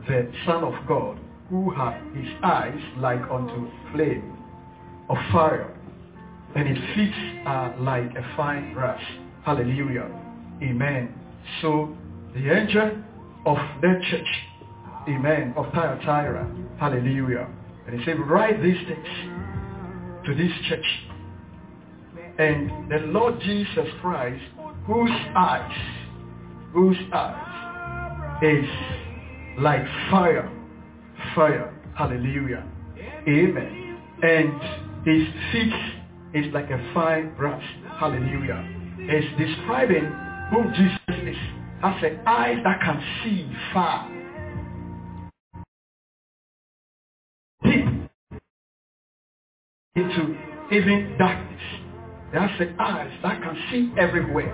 the 0.08 0.32
Son 0.46 0.64
of 0.64 0.74
God, 0.88 1.20
who 1.50 1.70
had 1.72 2.02
his 2.16 2.28
eyes 2.44 2.80
like 2.98 3.22
unto 3.32 3.70
flame 3.94 4.38
of 5.10 5.18
fire, 5.32 5.76
and 6.56 6.68
his 6.68 6.78
feet 6.96 7.14
are 7.46 7.76
like 7.80 8.10
a 8.16 8.36
fine 8.36 8.74
brass. 8.74 9.02
Hallelujah. 9.44 10.10
Amen. 10.62 11.14
So 11.62 11.96
the 12.34 12.52
angel 12.52 13.04
of 13.46 13.58
that 13.82 14.02
church, 14.10 14.28
amen, 15.10 15.54
of 15.58 15.66
Thyatira, 15.74 16.50
hallelujah. 16.80 17.48
And 17.88 18.00
he 18.00 18.06
said, 18.06 18.20
write 18.20 18.62
these 18.62 18.78
things 18.88 19.08
to 20.26 20.36
this 20.36 20.52
church. 20.68 20.86
And 22.38 22.92
the 22.92 23.00
Lord 23.08 23.40
Jesus 23.42 23.88
Christ, 24.02 24.42
whose 24.86 25.12
eyes, 25.36 25.78
whose 26.74 26.98
eyes 27.12 28.44
is 28.44 28.66
like 29.60 29.84
fire 30.10 30.50
fire. 31.36 31.74
Hallelujah. 31.96 32.66
Amen. 33.28 33.98
And 34.24 34.62
his 35.06 35.28
feet 35.52 36.44
is 36.46 36.54
like 36.54 36.70
a 36.70 36.92
fine 36.94 37.36
brass. 37.36 37.64
Hallelujah. 38.00 38.66
It's 39.00 39.28
describing 39.38 40.06
who 40.52 40.64
Jesus 40.72 41.28
is 41.30 41.38
as 41.84 42.04
an 42.04 42.20
eyes 42.26 42.58
that 42.64 42.80
can 42.82 43.02
see 43.24 43.50
far. 43.74 44.19
Into 50.10 50.38
even 50.72 51.16
darkness. 51.18 51.62
That's 52.34 52.60
the 52.60 52.76
eyes 52.80 53.12
that 53.24 53.42
can 53.42 53.58
see 53.72 53.92
everywhere. 54.00 54.54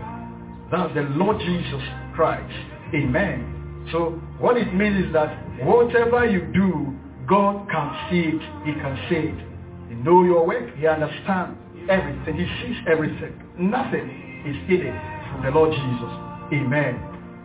That's 0.71 0.93
the 0.93 1.01
Lord 1.01 1.39
Jesus 1.39 1.81
Christ. 2.15 2.53
Amen. 2.93 3.87
So 3.91 4.21
what 4.39 4.57
it 4.57 4.73
means 4.73 5.05
is 5.05 5.13
that 5.13 5.63
whatever 5.63 6.25
you 6.25 6.41
do, 6.53 6.93
God 7.27 7.67
can 7.69 8.09
see 8.09 8.29
it. 8.29 8.41
He 8.65 8.73
can 8.73 8.97
see 9.09 9.29
it. 9.29 9.89
He 9.89 9.95
know 9.95 10.23
your 10.23 10.45
work. 10.47 10.75
He 10.77 10.87
understands 10.87 11.57
everything. 11.89 12.37
He 12.37 12.45
sees 12.63 12.77
everything. 12.89 13.41
Nothing 13.59 14.43
is 14.45 14.55
hidden 14.67 14.93
from 15.31 15.43
the 15.43 15.51
Lord 15.51 15.71
Jesus. 15.71 16.13
Amen. 16.53 16.95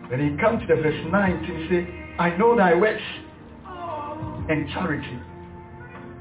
When 0.09 0.19
he 0.19 0.37
comes 0.41 0.61
to 0.67 0.75
the 0.75 0.81
verse 0.81 1.07
19, 1.11 1.43
he 1.43 1.69
say, 1.69 2.15
I 2.19 2.35
know 2.37 2.55
thy 2.55 2.73
works 2.73 3.01
and 4.49 4.67
charity 4.69 5.19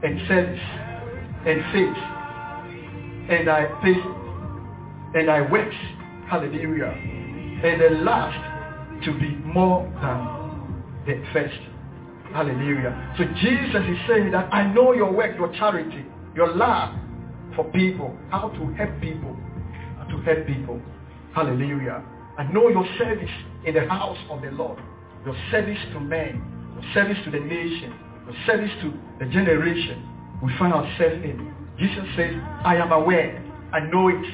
and 0.03 0.21
service 0.29 0.61
and 1.47 1.63
faith 1.73 2.03
and 3.31 3.49
thy 3.49 3.67
faith 3.83 4.05
and 5.15 5.29
thy 5.29 5.41
works. 5.51 5.77
Hallelujah. 6.29 6.93
And 7.63 7.81
the 7.81 8.03
last 8.03 9.05
to 9.05 9.13
be 9.19 9.37
more 9.45 9.85
than 10.03 10.41
the 11.07 11.25
first. 11.33 11.61
Hallelujah. 12.33 13.15
So 13.19 13.25
Jesus 13.41 13.83
is 13.89 13.99
saying 14.09 14.31
that 14.33 14.53
I 14.53 14.73
know 14.73 14.93
your 14.93 15.13
work, 15.13 15.37
your 15.37 15.53
charity, 15.55 16.05
your 16.35 16.55
love 16.55 16.95
for 17.57 17.65
people, 17.73 18.17
how 18.31 18.51
to 18.51 18.73
help 18.75 19.01
people, 19.01 19.37
how 19.99 20.05
to 20.05 20.23
help 20.23 20.47
people. 20.47 20.81
Hallelujah. 21.35 22.05
I 22.39 22.45
know 22.53 22.69
your 22.69 22.87
service 22.99 23.31
in 23.67 23.75
the 23.75 23.87
house 23.89 24.19
of 24.31 24.43
the 24.43 24.51
Lord, 24.53 24.79
your 25.25 25.37
service 25.51 25.79
to 25.93 26.01
men, 26.01 26.43
your 26.75 26.95
service 26.95 27.19
to 27.25 27.31
the 27.31 27.41
nation, 27.41 27.95
your 28.27 28.37
service 28.47 28.71
to 28.83 28.93
the 29.19 29.27
generation 29.33 30.07
we 30.43 30.53
find 30.59 30.73
ourselves 30.73 31.23
in. 31.25 31.55
Jesus 31.79 32.05
says, 32.17 32.35
I 32.65 32.77
am 32.77 32.93
aware. 32.93 33.43
I 33.73 33.81
know 33.81 34.09
it. 34.09 34.25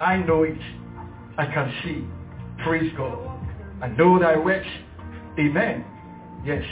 I 0.00 0.16
know 0.16 0.42
it. 0.42 0.58
I 1.36 1.46
can 1.46 1.72
see. 1.82 2.04
Praise 2.62 2.92
God. 2.96 3.18
I 3.82 3.88
know 3.88 4.18
thy 4.18 4.36
works. 4.36 4.66
Amen. 5.38 5.84
Yes. 6.44 6.62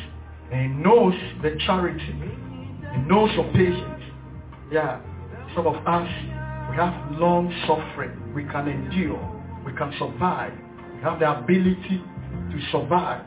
And 0.53 0.61
he 0.61 0.83
knows 0.83 1.15
the 1.43 1.57
charity. 1.67 2.15
He 2.93 2.99
knows 3.09 3.31
your 3.35 3.51
patience. 3.53 4.03
Yeah. 4.71 5.01
Some 5.55 5.67
of 5.67 5.77
us, 5.87 6.09
we 6.71 6.77
have 6.77 7.13
long 7.13 7.53
suffering. 7.67 8.33
We 8.35 8.45
can 8.45 8.69
endure. 8.69 9.21
We 9.67 9.73
can 9.73 9.93
survive. 9.99 10.53
We 10.95 11.03
have 11.03 11.19
the 11.19 11.39
ability 11.39 12.03
to 12.51 12.59
survive, 12.71 13.25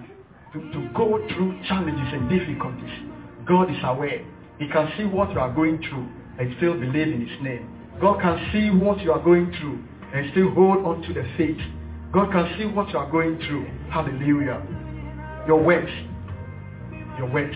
to, 0.54 0.60
to 0.60 0.90
go 0.96 1.20
through 1.34 1.62
challenges 1.68 2.14
and 2.14 2.30
difficulties. 2.30 3.12
God 3.46 3.70
is 3.70 3.78
aware. 3.84 4.26
He 4.60 4.68
can 4.68 4.92
see 4.98 5.04
what 5.06 5.32
you 5.32 5.40
are 5.40 5.54
going 5.54 5.80
through 5.80 6.08
and 6.40 6.56
still 6.58 6.74
believe 6.74 7.08
in 7.08 7.28
his 7.28 7.42
name. 7.42 7.70
God 8.00 8.22
can 8.22 8.50
see 8.52 8.70
what 8.70 9.00
you 9.02 9.12
are 9.12 9.24
going 9.24 9.52
through 9.60 9.84
and 10.14 10.32
still 10.32 10.52
hold 10.52 10.86
on 10.86 11.02
to 11.02 11.14
the 11.14 11.24
faith. 11.38 11.60
God 12.14 12.32
can 12.32 12.56
see 12.58 12.66
what 12.66 12.90
you 12.90 12.98
are 12.98 13.10
going 13.10 13.38
through. 13.40 13.66
Hallelujah. 13.90 14.62
Your 15.48 15.62
works. 15.62 15.92
Your 17.18 17.30
works. 17.32 17.56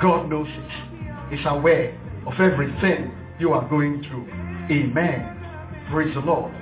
God 0.00 0.28
knows 0.28 0.48
it. 0.48 1.36
He's 1.36 1.46
aware 1.46 1.98
of 2.26 2.34
everything 2.40 3.12
you 3.38 3.52
are 3.52 3.68
going 3.68 4.02
through. 4.02 4.26
Amen. 4.70 5.88
Praise 5.90 6.14
the 6.14 6.20
Lord. 6.20 6.52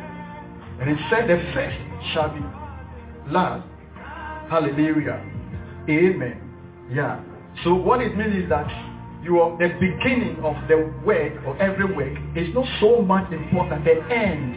And 0.80 0.96
he 0.96 0.96
said 1.10 1.28
the 1.28 1.36
first 1.54 1.76
shall 2.12 2.30
be 2.30 2.40
last. 3.30 3.66
Hallelujah. 4.48 5.24
Amen. 5.88 6.40
Yeah. 6.92 7.22
So 7.62 7.74
what 7.74 8.00
it 8.00 8.16
means 8.16 8.44
is 8.44 8.48
that 8.48 8.66
you 9.22 9.40
are 9.40 9.56
the 9.58 9.68
beginning 9.78 10.36
of 10.42 10.56
the 10.68 10.92
work 11.04 11.32
or 11.46 11.60
every 11.60 11.84
work 11.94 12.16
is 12.36 12.54
not 12.54 12.66
so 12.80 13.02
much 13.02 13.30
important. 13.32 13.84
The 13.84 14.00
end. 14.12 14.56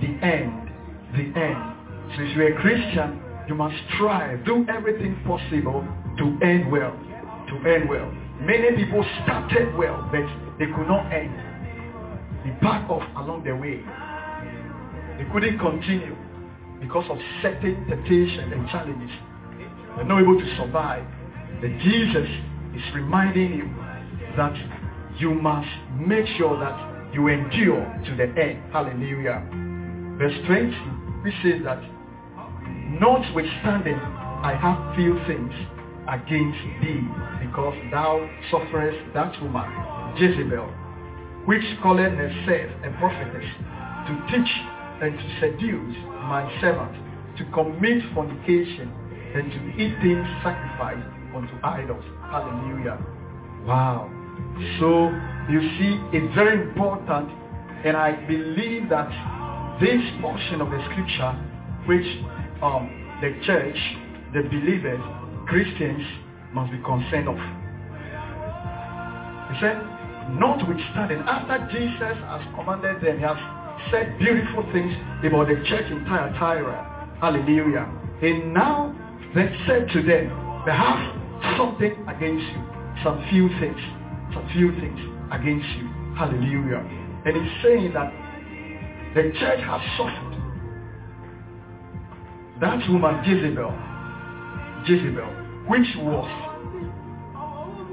The 0.00 0.24
end. 0.24 0.70
The 1.12 1.40
end. 1.40 1.76
Since 2.16 2.30
you're 2.36 2.56
a 2.56 2.60
Christian, 2.60 3.20
you 3.48 3.54
must 3.54 3.74
strive, 3.94 4.44
do 4.44 4.64
everything 4.68 5.16
possible 5.26 5.86
to 6.18 6.38
end 6.42 6.70
well. 6.70 6.92
To 7.48 7.68
end 7.68 7.88
well. 7.88 8.10
Many 8.40 8.76
people 8.76 9.04
started 9.24 9.74
well, 9.76 10.08
but 10.12 10.22
they 10.58 10.66
could 10.66 10.86
not 10.86 11.10
end. 11.12 11.34
They 12.44 12.50
backed 12.62 12.90
off 12.90 13.02
along 13.16 13.42
the 13.44 13.56
way. 13.56 13.82
They 15.18 15.24
couldn't 15.32 15.58
continue 15.58 16.14
because 16.80 17.06
of 17.10 17.18
certain 17.42 17.86
temptations 17.88 18.52
and 18.52 18.68
challenges. 18.68 19.10
They're 19.96 20.04
not 20.04 20.22
able 20.22 20.38
to 20.38 20.56
survive. 20.56 21.04
But 21.60 21.70
Jesus 21.80 22.28
is 22.76 22.82
reminding 22.94 23.54
you 23.54 23.85
that 24.36 24.54
you 25.18 25.34
must 25.34 25.68
make 25.98 26.26
sure 26.36 26.58
that 26.60 27.12
you 27.12 27.28
endure 27.28 27.84
to 28.04 28.16
the 28.16 28.28
end. 28.40 28.62
Hallelujah. 28.72 29.42
Verse 30.18 30.36
20, 30.46 30.70
which 31.22 31.34
says 31.42 31.62
that, 31.64 31.80
notwithstanding, 33.00 33.98
I 33.98 34.54
have 34.54 34.96
few 34.96 35.18
things 35.26 35.52
against 36.08 36.58
thee, 36.82 37.02
because 37.40 37.74
thou 37.90 38.28
sufferest 38.50 38.98
that 39.14 39.32
woman, 39.42 39.66
Jezebel, 40.16 40.68
which 41.46 41.64
called 41.82 41.98
herself 41.98 42.70
a 42.84 42.90
prophetess, 42.98 43.48
to 44.06 44.12
teach 44.30 44.52
and 45.02 45.18
to 45.18 45.40
seduce 45.40 45.96
my 46.28 46.46
servant, 46.60 46.94
to 47.38 47.44
commit 47.52 48.02
fornication, 48.14 48.92
and 49.34 49.50
to 49.50 49.58
eat 49.82 49.94
things 50.00 50.26
sacrificed 50.42 51.06
unto 51.34 51.54
idols. 51.62 52.04
Hallelujah. 52.30 52.98
Wow. 53.66 54.15
So 54.80 55.12
you 55.48 55.60
see, 55.78 56.00
it's 56.12 56.34
very 56.34 56.60
important, 56.60 57.30
and 57.84 57.96
I 57.96 58.12
believe 58.26 58.88
that 58.88 59.06
this 59.80 60.02
portion 60.20 60.60
of 60.60 60.70
the 60.70 60.80
scripture, 60.90 61.32
which 61.86 62.06
um, 62.62 62.90
the 63.20 63.30
church, 63.46 63.78
the 64.34 64.42
believers, 64.48 64.98
Christians 65.46 66.02
must 66.52 66.72
be 66.72 66.78
concerned 66.82 67.28
of. 67.28 67.38
He 69.52 69.60
said, 69.60 69.78
notwithstanding, 70.34 71.22
after 71.28 71.68
Jesus 71.70 72.18
has 72.26 72.42
commanded 72.56 73.00
them, 73.04 73.18
he 73.18 73.22
has 73.22 73.38
said 73.92 74.18
beautiful 74.18 74.64
things 74.72 74.90
about 75.22 75.46
the 75.46 75.62
church 75.68 75.86
in 75.92 76.04
Thyatira. 76.06 77.18
Hallelujah. 77.20 77.86
And 78.22 78.52
now 78.52 78.90
they 79.34 79.46
said 79.68 79.86
to 79.92 80.02
them, 80.02 80.32
they 80.66 80.72
have 80.72 80.98
something 81.56 81.94
against 82.08 82.50
you, 82.50 82.62
some 83.04 83.24
few 83.30 83.48
things 83.60 83.78
some 84.36 84.48
few 84.52 84.72
things 84.80 85.00
against 85.32 85.66
you. 85.80 85.88
Hallelujah. 86.16 86.84
And 87.24 87.36
he's 87.36 87.62
saying 87.62 87.92
that 87.94 88.12
the 89.14 89.32
church 89.40 89.60
has 89.64 89.80
suffered. 89.96 90.36
That 92.60 92.88
woman 92.88 93.24
Jezebel, 93.24 93.72
Jezebel, 94.86 95.30
which 95.68 95.88
was 95.98 96.28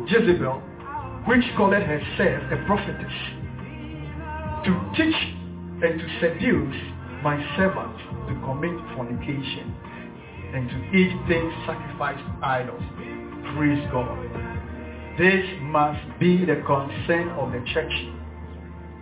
Jezebel, 0.07 0.61
which 1.27 1.43
called 1.55 1.73
herself 1.73 2.43
a 2.51 2.65
prophetess, 2.67 3.13
to 4.65 4.71
teach 4.95 5.19
and 5.83 5.99
to 5.99 6.07
seduce 6.19 6.75
my 7.23 7.39
servants 7.57 7.99
to 8.27 8.33
commit 8.45 8.75
fornication 8.95 9.75
and 10.53 10.69
to 10.69 10.77
eat 10.95 11.11
things 11.27 11.53
sacrificed 11.65 12.19
to 12.19 12.45
idols. 12.45 12.83
Praise 13.55 13.83
God. 13.91 14.32
This 15.17 15.45
must 15.61 16.19
be 16.19 16.43
the 16.43 16.63
concern 16.65 17.29
of 17.37 17.51
the 17.51 17.63
church. 17.71 17.91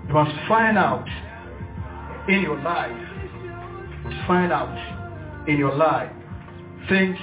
You 0.08 0.14
must 0.14 0.36
find 0.48 0.78
out 0.78 1.08
in 2.28 2.42
your 2.42 2.60
life, 2.62 2.92
you 2.92 4.10
must 4.10 4.28
find 4.28 4.52
out 4.52 5.48
in 5.48 5.58
your 5.58 5.74
life 5.74 6.12
things 6.90 7.18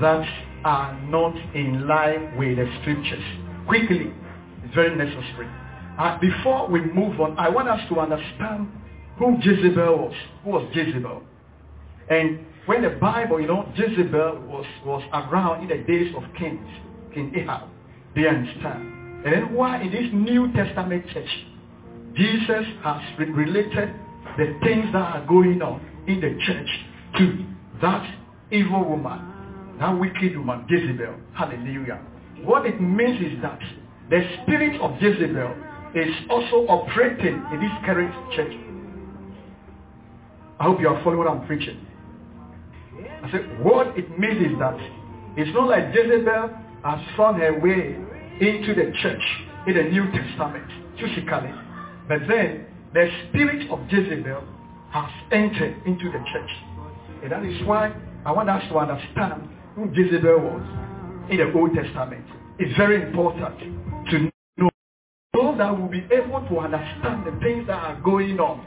that 0.00 0.26
are 0.64 1.00
not 1.08 1.34
in 1.54 1.86
line 1.88 2.36
with 2.36 2.58
the 2.58 2.66
scriptures. 2.80 3.24
Quickly, 3.66 4.12
it's 4.64 4.74
very 4.74 4.94
necessary. 4.94 5.48
Uh, 5.98 6.18
before 6.20 6.68
we 6.68 6.80
move 6.80 7.20
on, 7.20 7.38
I 7.38 7.48
want 7.48 7.68
us 7.68 7.80
to 7.88 7.98
understand 7.98 8.68
who 9.18 9.36
Jezebel 9.40 9.98
was. 9.98 10.14
Who 10.44 10.50
was 10.50 10.70
Jezebel? 10.74 11.22
And 12.10 12.44
when 12.66 12.82
the 12.82 12.90
Bible, 12.90 13.40
you 13.40 13.46
know, 13.46 13.70
Jezebel 13.74 14.42
was, 14.46 14.66
was 14.84 15.02
around 15.12 15.62
in 15.62 15.68
the 15.68 15.84
days 15.84 16.14
of 16.16 16.22
kings, 16.38 16.66
King 17.14 17.32
Ahab. 17.36 17.71
They 18.14 18.26
understand. 18.28 19.24
And 19.24 19.32
then 19.32 19.54
why 19.54 19.80
in 19.82 19.90
this 19.90 20.08
New 20.12 20.52
Testament 20.52 21.04
church, 21.12 21.28
Jesus 22.16 22.66
has 22.82 23.00
related 23.18 23.94
the 24.36 24.58
things 24.62 24.86
that 24.92 25.16
are 25.16 25.26
going 25.26 25.62
on 25.62 25.80
in 26.06 26.20
the 26.20 26.36
church 26.46 26.68
to 27.18 27.44
that 27.80 28.14
evil 28.50 28.84
woman, 28.84 29.76
that 29.78 29.90
wicked 29.98 30.36
woman, 30.36 30.66
Jezebel. 30.68 31.14
Hallelujah. 31.34 32.00
What 32.42 32.66
it 32.66 32.80
means 32.80 33.20
is 33.20 33.40
that 33.42 33.60
the 34.10 34.20
spirit 34.42 34.80
of 34.80 35.00
Jezebel 35.00 35.54
is 35.94 36.14
also 36.28 36.66
operating 36.68 37.42
in 37.52 37.60
this 37.60 37.70
current 37.84 38.12
church. 38.34 38.52
I 40.58 40.64
hope 40.64 40.80
you 40.80 40.88
are 40.88 41.02
following 41.02 41.18
what 41.18 41.28
I'm 41.28 41.46
preaching. 41.46 41.86
I 43.22 43.30
said, 43.30 43.62
what 43.62 43.96
it 43.96 44.18
means 44.18 44.52
is 44.52 44.58
that 44.58 44.76
it's 45.36 45.54
not 45.54 45.68
like 45.68 45.94
Jezebel 45.94 46.50
has 46.84 47.00
found 47.16 47.40
her 47.40 47.58
way 47.60 47.96
into 48.42 48.74
the 48.74 48.90
church 49.00 49.22
in 49.68 49.76
the 49.76 49.84
New 49.84 50.10
Testament, 50.10 50.66
physically. 50.98 51.54
But 52.08 52.26
then 52.28 52.66
the 52.92 53.08
spirit 53.28 53.70
of 53.70 53.78
Jezebel 53.88 54.42
has 54.90 55.10
entered 55.30 55.80
into 55.86 56.10
the 56.10 56.18
church. 56.32 56.50
And 57.22 57.30
that 57.30 57.44
is 57.44 57.64
why 57.66 57.94
I 58.26 58.32
want 58.32 58.50
us 58.50 58.62
to 58.68 58.78
understand 58.78 59.48
who 59.76 59.88
Jezebel 59.94 60.40
was 60.40 61.30
in 61.30 61.38
the 61.38 61.52
Old 61.52 61.72
Testament. 61.72 62.26
It's 62.58 62.76
very 62.76 63.00
important 63.02 63.58
to 64.10 64.30
know 64.58 64.70
so 65.34 65.54
that 65.56 65.78
we'll 65.78 65.88
be 65.88 66.04
able 66.12 66.46
to 66.48 66.58
understand 66.58 67.24
the 67.24 67.38
things 67.40 67.66
that 67.68 67.78
are 67.78 68.00
going 68.02 68.40
on 68.40 68.60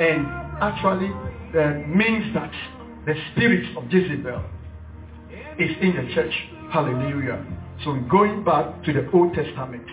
and 0.00 0.26
actually 0.62 1.12
uh, 1.52 1.86
means 1.86 2.32
that 2.34 2.52
the 3.04 3.14
spirit 3.32 3.76
of 3.76 3.84
Jezebel 3.92 4.42
is 5.58 5.70
in 5.82 5.94
the 5.94 6.14
church. 6.14 6.32
Hallelujah. 6.72 7.59
So 7.84 7.94
going 8.10 8.44
back 8.44 8.84
to 8.84 8.92
the 8.92 9.10
Old 9.10 9.32
Testament. 9.32 9.86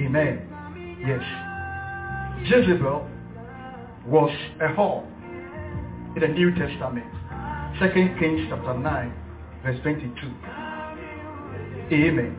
Amen. 0.00 0.48
Yes. 1.06 1.20
Jezebel 2.48 3.06
was 4.06 4.30
a 4.60 4.68
whore 4.68 5.04
in 6.16 6.22
the 6.22 6.28
New 6.28 6.54
Testament. 6.54 7.04
Second 7.78 8.18
Kings 8.18 8.46
chapter 8.48 8.78
9, 8.78 9.12
verse 9.62 9.78
22. 9.82 10.14
Amen. 11.92 12.34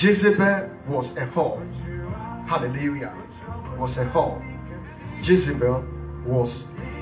Jezebel 0.00 0.70
was 0.88 1.04
a 1.18 1.26
whore. 1.36 1.60
Hallelujah. 2.48 3.14
Was 3.78 3.94
a 3.98 4.06
whore. 4.16 4.40
Jezebel 5.22 5.84
was 6.26 6.50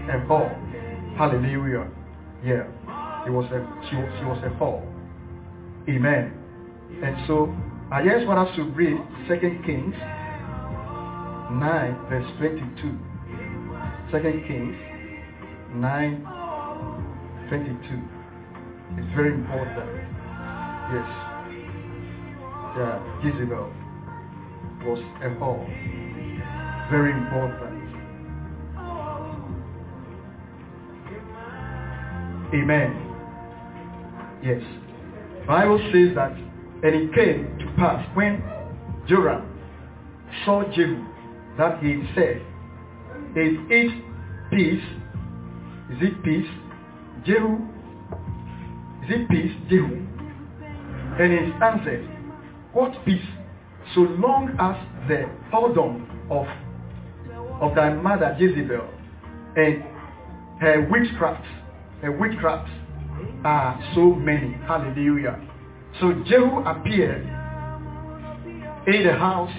a 0.08 0.18
whore. 0.26 1.16
Hallelujah. 1.16 1.88
Yeah. 2.44 2.66
He 3.24 3.30
was 3.30 3.46
a, 3.52 3.64
she, 3.84 3.90
she 3.90 4.24
was 4.24 4.42
a 4.44 4.50
whore. 4.58 4.82
Amen. 5.88 6.34
And 6.90 7.16
so 7.26 7.54
I 7.92 8.02
just 8.02 8.26
want 8.26 8.48
us 8.48 8.56
to 8.56 8.64
read 8.64 8.96
Second 9.28 9.64
Kings 9.64 9.94
9 11.50 12.06
verse 12.08 12.30
22. 12.38 12.98
Second 14.10 14.44
Kings 14.48 14.76
9 15.74 16.22
22. 17.48 18.18
It's 18.96 19.14
very 19.14 19.34
important. 19.34 19.90
Yes. 20.92 21.08
Yeah, 22.76 23.00
Jezebel 23.24 23.72
was 24.84 24.98
a 25.22 25.28
whore. 25.40 25.66
Very 26.90 27.12
important. 27.12 27.78
Amen. 32.54 32.90
Yes. 34.42 34.62
Bible 35.46 35.78
says 35.92 36.14
that, 36.14 36.32
and 36.82 36.94
it 36.94 37.14
came 37.14 37.58
to 37.58 37.66
pass 37.76 38.04
when 38.14 38.42
Joram 39.08 39.48
saw 40.44 40.62
Jehu 40.72 41.04
that 41.56 41.82
he 41.82 42.02
said, 42.14 42.36
Is 43.36 43.56
it 43.68 44.04
peace? 44.50 44.84
Is 45.90 45.98
it 46.02 46.22
peace? 46.22 46.46
Jehu, 47.26 47.56
is 49.04 49.10
it 49.10 49.28
peace? 49.28 49.52
Jehu. 49.68 50.06
And 51.18 51.32
he 51.32 51.52
answered, 51.64 52.08
What 52.72 52.92
peace? 53.04 53.26
So 53.94 54.02
long 54.02 54.50
as 54.60 55.08
the 55.08 55.28
whoredom 55.52 56.06
of, 56.30 56.46
of 57.60 57.74
thy 57.74 57.94
mother 57.94 58.36
Jezebel 58.38 58.88
and 59.56 59.82
her 60.60 60.86
witchcrafts, 60.90 61.48
her 62.02 62.12
witchcrafts 62.12 62.70
are 63.44 63.82
so 63.94 64.14
many. 64.14 64.52
Hallelujah. 64.66 65.40
So 66.00 66.12
Jehu 66.26 66.60
appeared 66.64 67.22
in 68.86 69.06
the 69.06 69.12
house 69.12 69.52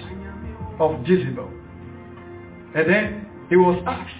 of 0.80 1.06
Jezebel. 1.06 1.50
And 2.74 2.88
then 2.88 3.26
he 3.48 3.56
was 3.56 3.82
asked, 3.86 4.14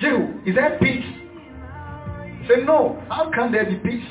Jehu, 0.00 0.40
is 0.46 0.54
there 0.54 0.78
peace? 0.80 1.04
He 2.40 2.48
said, 2.48 2.64
no. 2.64 3.02
How 3.08 3.30
can 3.30 3.52
there 3.52 3.66
be 3.66 3.76
peace? 3.76 4.06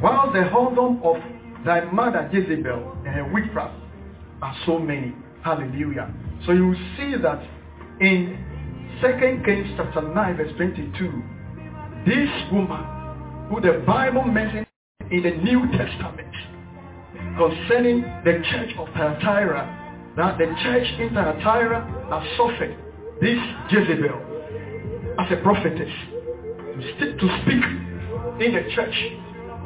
While 0.00 0.32
the 0.32 0.40
whoredom 0.40 1.02
of 1.02 1.16
thy 1.64 1.84
mother 1.90 2.30
Jezebel 2.32 2.98
and 3.04 3.14
her 3.14 3.30
witchcraft 3.32 3.74
are 4.40 4.54
so 4.64 4.78
many. 4.78 5.14
Hallelujah. 5.42 6.14
So 6.46 6.52
you 6.52 6.74
see 6.96 7.14
that 7.20 7.42
in 8.00 8.38
2 9.00 9.42
Kings 9.44 9.66
chapter 9.76 10.02
9 10.02 10.36
verse 10.36 10.52
22, 10.56 11.22
this 12.06 12.52
woman 12.52 13.48
who 13.50 13.60
the 13.60 13.82
Bible 13.84 14.22
mentions 14.22 14.67
in 15.10 15.22
the 15.22 15.30
New 15.42 15.66
Testament 15.72 16.28
concerning 17.36 18.02
the 18.24 18.42
church 18.50 18.74
of 18.78 18.88
Thyatira, 18.88 20.12
that 20.16 20.38
the 20.38 20.46
church 20.62 20.86
in 21.00 21.14
Thyatira 21.14 21.80
has 22.10 22.36
suffered 22.36 22.76
this 23.20 23.38
Jezebel 23.70 24.28
as 25.18 25.32
a 25.32 25.36
prophetess 25.42 25.92
to, 27.00 27.28
speak 27.42 27.64
in 28.44 28.54
the 28.54 28.70
church 28.74 28.94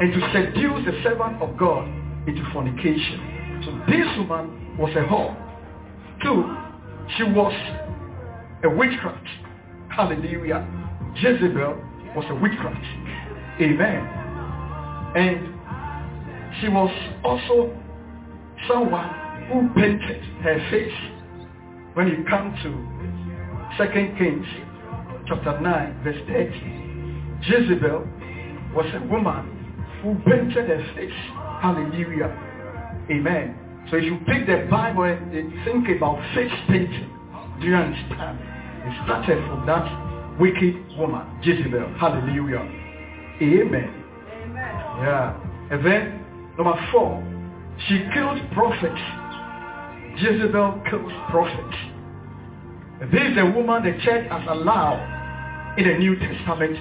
and 0.00 0.12
to 0.12 0.20
seduce 0.32 0.86
the 0.86 1.02
servant 1.02 1.42
of 1.42 1.56
God 1.58 1.86
into 2.26 2.42
fornication. 2.52 3.62
So 3.64 3.72
this 3.90 4.06
woman 4.18 4.76
was 4.78 4.90
a 4.96 5.02
whore. 5.02 5.36
Two, 6.22 6.56
she 7.16 7.24
was 7.24 7.52
a 8.64 8.70
witchcraft. 8.70 9.26
Hallelujah. 9.88 10.66
Jezebel 11.16 11.76
was 12.16 12.24
a 12.30 12.34
witchcraft. 12.34 12.84
Amen. 13.60 14.21
And 15.14 16.60
she 16.60 16.68
was 16.68 16.90
also 17.24 17.74
someone 18.68 19.10
who 19.48 19.68
painted 19.74 20.22
her 20.42 20.58
face. 20.70 20.92
When 21.94 22.08
you 22.08 22.24
come 22.28 22.54
to 22.62 23.84
2 23.84 23.92
Kings 24.18 24.46
chapter 25.26 25.60
9 25.60 26.00
verse 26.04 26.16
30, 26.26 26.82
Jezebel 27.46 28.06
was 28.74 28.86
a 28.94 29.06
woman 29.06 29.84
who 30.02 30.14
painted 30.24 30.68
her 30.68 30.94
face. 30.94 31.12
Hallelujah. 31.60 32.32
Amen. 33.10 33.58
So 33.90 33.96
if 33.96 34.04
you 34.04 34.18
pick 34.26 34.46
the 34.46 34.66
Bible 34.70 35.04
and 35.04 35.52
think 35.64 35.88
about 35.96 36.16
face 36.34 36.52
painting, 36.68 37.10
do 37.60 37.66
you 37.66 37.74
understand? 37.74 38.38
It 38.84 39.04
started 39.04 39.38
from 39.48 39.66
that 39.66 40.38
wicked 40.40 40.96
woman, 40.96 41.26
Jezebel. 41.42 41.94
Hallelujah. 41.98 42.64
Amen. 43.40 44.01
Yeah. 45.00 45.38
And 45.70 45.86
then, 45.86 46.24
number 46.58 46.74
four, 46.92 47.22
she 47.88 48.04
killed 48.12 48.38
prophets. 48.52 49.00
Jezebel 50.18 50.82
kills 50.90 51.12
prophets. 51.30 51.76
This 53.10 53.32
is 53.32 53.38
a 53.38 53.46
woman 53.46 53.82
the 53.82 53.98
church 54.04 54.30
has 54.30 54.42
allowed 54.48 55.74
in 55.78 55.88
the 55.88 55.98
New 55.98 56.16
Testament 56.16 56.76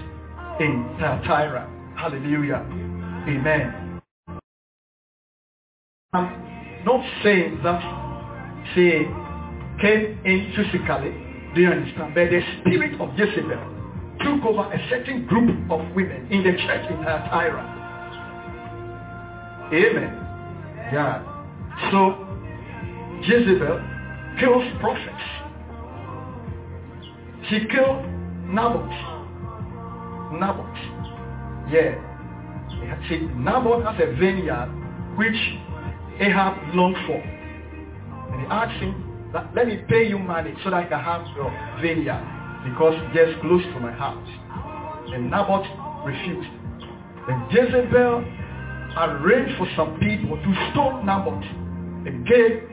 in 0.60 0.96
Thyatira. 1.00 1.68
Hallelujah. 1.98 2.66
Amen. 3.28 4.02
I'm 6.14 6.84
not 6.86 7.06
saying 7.24 7.62
that 7.64 7.82
she 8.76 9.08
came 9.82 10.20
in 10.26 10.54
physically, 10.56 11.16
do 11.56 11.62
you 11.62 11.70
understand? 11.70 12.14
But 12.14 12.30
the 12.30 12.42
spirit 12.60 13.00
of 13.00 13.18
Jezebel 13.18 13.82
took 14.20 14.46
over 14.46 14.72
a 14.72 14.90
certain 14.90 15.26
group 15.26 15.72
of 15.72 15.80
women 15.96 16.28
in 16.30 16.44
the 16.44 16.52
church 16.52 16.92
in 16.92 16.98
Thyatira. 16.98 17.81
Amen. 19.74 20.14
Yeah. 20.92 21.24
So 21.92 22.28
Jezebel 23.24 23.82
kills 24.40 24.64
prophets. 24.80 25.24
She 27.50 27.66
killed 27.68 28.06
Naboth. 28.48 28.92
Naboth. 30.34 30.78
Yeah. 31.72 31.96
See, 33.08 33.20
Naboth 33.36 33.84
has 33.86 34.00
a 34.02 34.16
vineyard 34.16 34.70
which 35.18 35.40
Ahab 36.20 36.76
longed 36.76 36.98
for. 37.08 37.22
And 38.32 38.42
he 38.42 38.48
asked 38.48 38.80
him, 38.82 38.94
let 39.56 39.68
me 39.68 39.78
pay 39.88 40.08
you 40.08 40.20
money 40.20 40.54
so 40.64 40.70
that 40.70 40.86
I 40.86 40.88
can 40.88 41.00
have 41.00 41.26
your 41.36 41.52
vineyard 41.82 42.24
because 42.66 42.94
it's 43.14 43.42
close 43.42 43.64
to 43.64 43.80
my 43.80 43.92
house. 43.92 44.28
And 45.14 45.32
Naboth 45.32 45.66
refused. 46.06 46.50
And 47.28 47.52
Jezebel 47.52 48.26
arranged 48.98 49.58
for 49.58 49.68
some 49.76 50.00
people 50.00 50.38
to 50.38 50.72
stone 50.72 51.06
Naboth 51.06 51.44
and 52.06 52.26
gave 52.28 52.64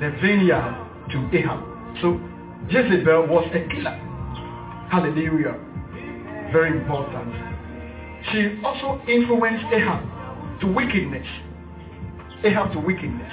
the 0.00 0.10
vineyard 0.22 0.76
to 1.12 1.18
Ahab. 1.36 1.60
So 2.00 2.20
Jezebel 2.68 3.26
was 3.26 3.46
a 3.54 3.66
killer. 3.68 3.96
Hallelujah. 4.90 5.58
Very 6.52 6.78
important. 6.78 7.34
She 8.30 8.60
also 8.64 9.00
influenced 9.08 9.64
Ahab 9.72 10.60
to 10.60 10.66
wickedness. 10.66 11.26
Ahab 12.44 12.72
to 12.72 12.80
wickedness. 12.80 13.32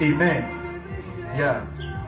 Amen. 0.00 1.32
Yeah. 1.36 1.64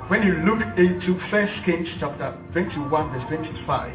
When 0.09 0.23
you 0.23 0.35
look 0.45 0.61
into 0.79 1.19
First 1.31 1.53
Kings 1.67 1.89
chapter 2.01 2.37
21 2.53 3.13
verse 3.13 3.25
25, 3.29 3.93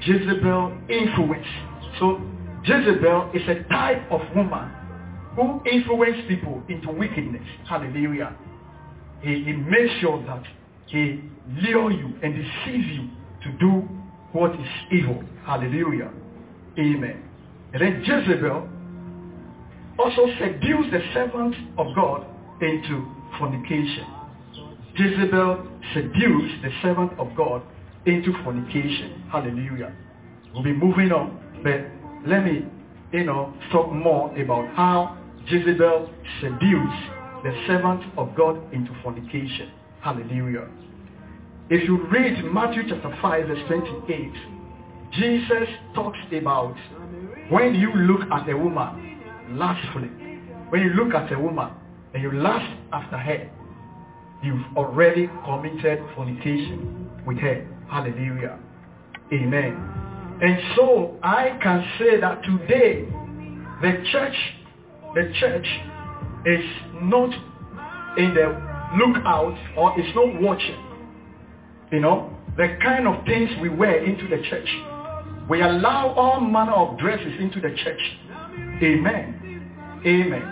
Jezebel 0.00 0.72
influence. 0.88 1.46
So 1.98 2.20
Jezebel 2.64 3.30
is 3.34 3.42
a 3.48 3.62
type 3.68 4.10
of 4.10 4.20
woman 4.34 4.70
who 5.36 5.60
influence 5.70 6.16
people 6.28 6.62
into 6.68 6.90
wickedness. 6.90 7.42
Hallelujah. 7.68 8.36
He, 9.20 9.44
he 9.44 9.52
makes 9.52 9.92
sure 10.00 10.24
that 10.26 10.42
he 10.86 11.20
lure 11.62 11.90
you 11.90 12.14
and 12.22 12.34
deceive 12.34 12.84
you 12.86 13.08
to 13.42 13.58
do 13.58 13.88
what 14.32 14.52
is 14.52 14.68
evil. 14.92 15.22
Hallelujah. 15.44 16.10
Amen. 16.78 17.22
And 17.72 17.82
then 17.82 18.02
Jezebel 18.04 18.68
also 19.98 20.26
seduced 20.38 20.90
the 20.90 21.00
servants 21.12 21.56
of 21.78 21.94
God 21.94 22.26
into 22.60 23.06
fornication. 23.38 24.06
Jezebel 24.96 25.66
seduced 25.92 26.62
the 26.62 26.70
servant 26.82 27.12
of 27.18 27.28
God 27.36 27.62
into 28.06 28.32
fornication. 28.44 29.24
Hallelujah. 29.30 29.94
We'll 30.52 30.62
be 30.62 30.72
moving 30.72 31.10
on, 31.10 31.40
but 31.62 32.03
let 32.26 32.44
me, 32.44 32.64
you 33.12 33.24
know, 33.24 33.54
talk 33.70 33.92
more 33.92 34.36
about 34.38 34.74
how 34.74 35.18
Jezebel 35.46 36.10
seduced 36.40 37.14
the 37.42 37.64
servant 37.66 38.02
of 38.16 38.34
God 38.34 38.72
into 38.72 38.90
fornication. 39.02 39.70
Hallelujah. 40.00 40.68
If 41.70 41.86
you 41.86 42.06
read 42.08 42.44
Matthew 42.44 42.82
chapter 42.88 43.16
5 43.20 43.46
verse 43.46 43.58
28, 43.68 44.32
Jesus 45.12 45.68
talks 45.94 46.18
about 46.32 46.76
when 47.50 47.74
you 47.74 47.92
look 47.92 48.22
at 48.30 48.48
a 48.48 48.56
woman 48.56 49.20
lustfully, 49.50 50.08
when 50.70 50.82
you 50.82 50.90
look 50.90 51.14
at 51.14 51.30
a 51.32 51.38
woman 51.38 51.70
and 52.14 52.22
you 52.22 52.32
lust 52.32 52.70
after 52.92 53.18
her, 53.18 53.50
you've 54.42 54.76
already 54.76 55.28
committed 55.44 56.00
fornication 56.14 57.10
with 57.26 57.38
her. 57.38 57.66
Hallelujah. 57.90 58.58
Amen. 59.32 60.13
And 60.42 60.58
so 60.76 61.18
I 61.22 61.58
can 61.62 61.84
say 61.98 62.20
that 62.20 62.42
today 62.42 63.04
the 63.80 64.04
church, 64.10 64.36
the 65.14 65.32
church 65.38 65.66
is 66.46 66.64
not 67.02 67.30
in 68.18 68.34
the 68.34 68.46
lookout 68.96 69.56
or 69.76 69.98
is 69.98 70.06
not 70.14 70.40
watching. 70.40 70.78
You 71.92 72.00
know, 72.00 72.36
the 72.56 72.76
kind 72.82 73.06
of 73.06 73.24
things 73.24 73.50
we 73.60 73.68
wear 73.68 74.04
into 74.04 74.28
the 74.28 74.42
church. 74.48 74.68
We 75.48 75.60
allow 75.62 76.14
all 76.14 76.40
manner 76.40 76.72
of 76.72 76.98
dresses 76.98 77.34
into 77.38 77.60
the 77.60 77.74
church. 77.84 78.00
Amen. 78.82 80.00
Amen. 80.06 80.42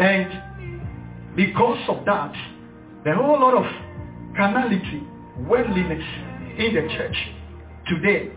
And 0.00 1.36
because 1.36 1.78
of 1.88 2.04
that, 2.06 2.32
there 3.04 3.14
the 3.14 3.22
whole 3.22 3.40
lot 3.40 3.54
of 3.54 3.64
carnality, 4.36 5.02
worldliness 5.48 6.04
in 6.58 6.74
the 6.74 6.88
church 6.96 7.16
today. 7.88 8.30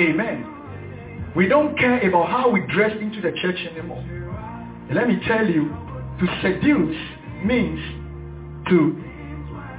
Amen. 0.00 1.32
We 1.36 1.48
don't 1.48 1.78
care 1.78 2.08
about 2.08 2.28
how 2.28 2.50
we 2.50 2.60
dress 2.72 2.92
into 3.00 3.20
the 3.20 3.32
church 3.40 3.58
anymore. 3.70 4.04
let 4.92 5.08
me 5.08 5.18
tell 5.26 5.46
you, 5.46 5.68
to 6.20 6.26
seduce 6.42 6.96
means 7.44 7.80
to 8.68 9.04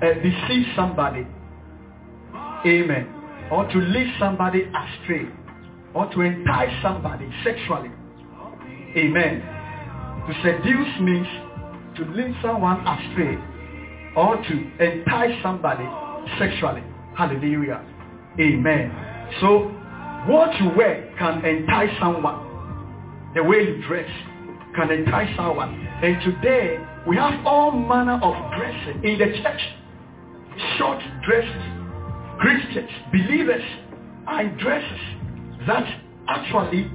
uh, 0.03 0.13
deceive 0.21 0.67
somebody. 0.75 1.25
Amen. 2.65 3.13
Or 3.51 3.67
to 3.67 3.77
lead 3.77 4.13
somebody 4.19 4.63
astray. 4.63 5.27
Or 5.93 6.11
to 6.11 6.21
entice 6.21 6.81
somebody 6.83 7.27
sexually. 7.43 7.89
Amen. 8.95 9.41
To 10.27 10.33
seduce 10.43 10.99
means 11.01 11.27
to 11.97 12.05
lead 12.05 12.35
someone 12.41 12.85
astray 12.85 13.37
or 14.15 14.35
to 14.37 14.71
entice 14.79 15.41
somebody 15.41 15.85
sexually. 16.39 16.83
Hallelujah. 17.15 17.83
Amen. 18.39 18.91
So 19.41 19.71
what 20.25 20.59
you 20.59 20.71
wear 20.75 21.13
can 21.17 21.43
entice 21.45 21.91
someone. 21.99 23.31
The 23.35 23.43
way 23.43 23.57
you 23.57 23.83
dress 23.87 24.09
can 24.75 24.91
entice 24.91 25.35
someone. 25.37 25.87
And 26.01 26.21
today 26.23 26.79
we 27.07 27.15
have 27.17 27.45
all 27.45 27.71
manner 27.71 28.19
of 28.21 28.35
dressing 28.57 29.03
in 29.03 29.19
the 29.19 29.41
church. 29.41 29.61
Short 30.77 30.99
dresses. 31.25 31.77
Christians, 32.39 32.89
believers 33.11 33.63
in 34.27 34.57
dresses 34.57 34.99
that 35.65 36.01
actually 36.27 36.91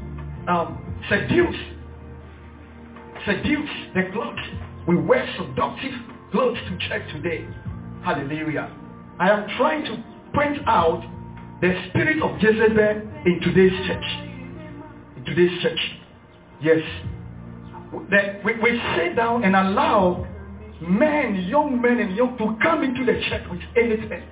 um, 0.48 1.00
seduce. 1.08 1.56
Seduce 3.26 3.70
the 3.94 4.10
clothes. 4.12 4.38
We 4.86 4.96
wear 4.96 5.26
seductive 5.38 5.92
clothes 6.32 6.58
to 6.68 6.88
church 6.88 7.02
today. 7.12 7.46
Hallelujah. 8.04 8.70
I 9.18 9.30
am 9.30 9.48
trying 9.56 9.84
to 9.84 10.04
point 10.34 10.58
out 10.66 11.02
the 11.62 11.72
spirit 11.88 12.20
of 12.20 12.42
Jezebel 12.42 13.02
in 13.24 13.40
today's 13.40 13.86
church. 13.86 14.04
In 15.16 15.24
today's 15.24 15.62
church. 15.62 15.78
Yes. 16.60 16.80
We, 18.44 18.52
we 18.60 18.82
sit 18.96 19.14
down 19.14 19.44
and 19.44 19.54
allow 19.54 20.26
men, 20.80 21.46
young 21.48 21.80
men 21.80 22.00
and 22.00 22.16
young 22.16 22.36
to 22.38 22.58
come 22.60 22.82
into 22.82 23.04
the 23.04 23.12
church 23.28 23.44
with 23.48 23.60
anything. 23.76 24.24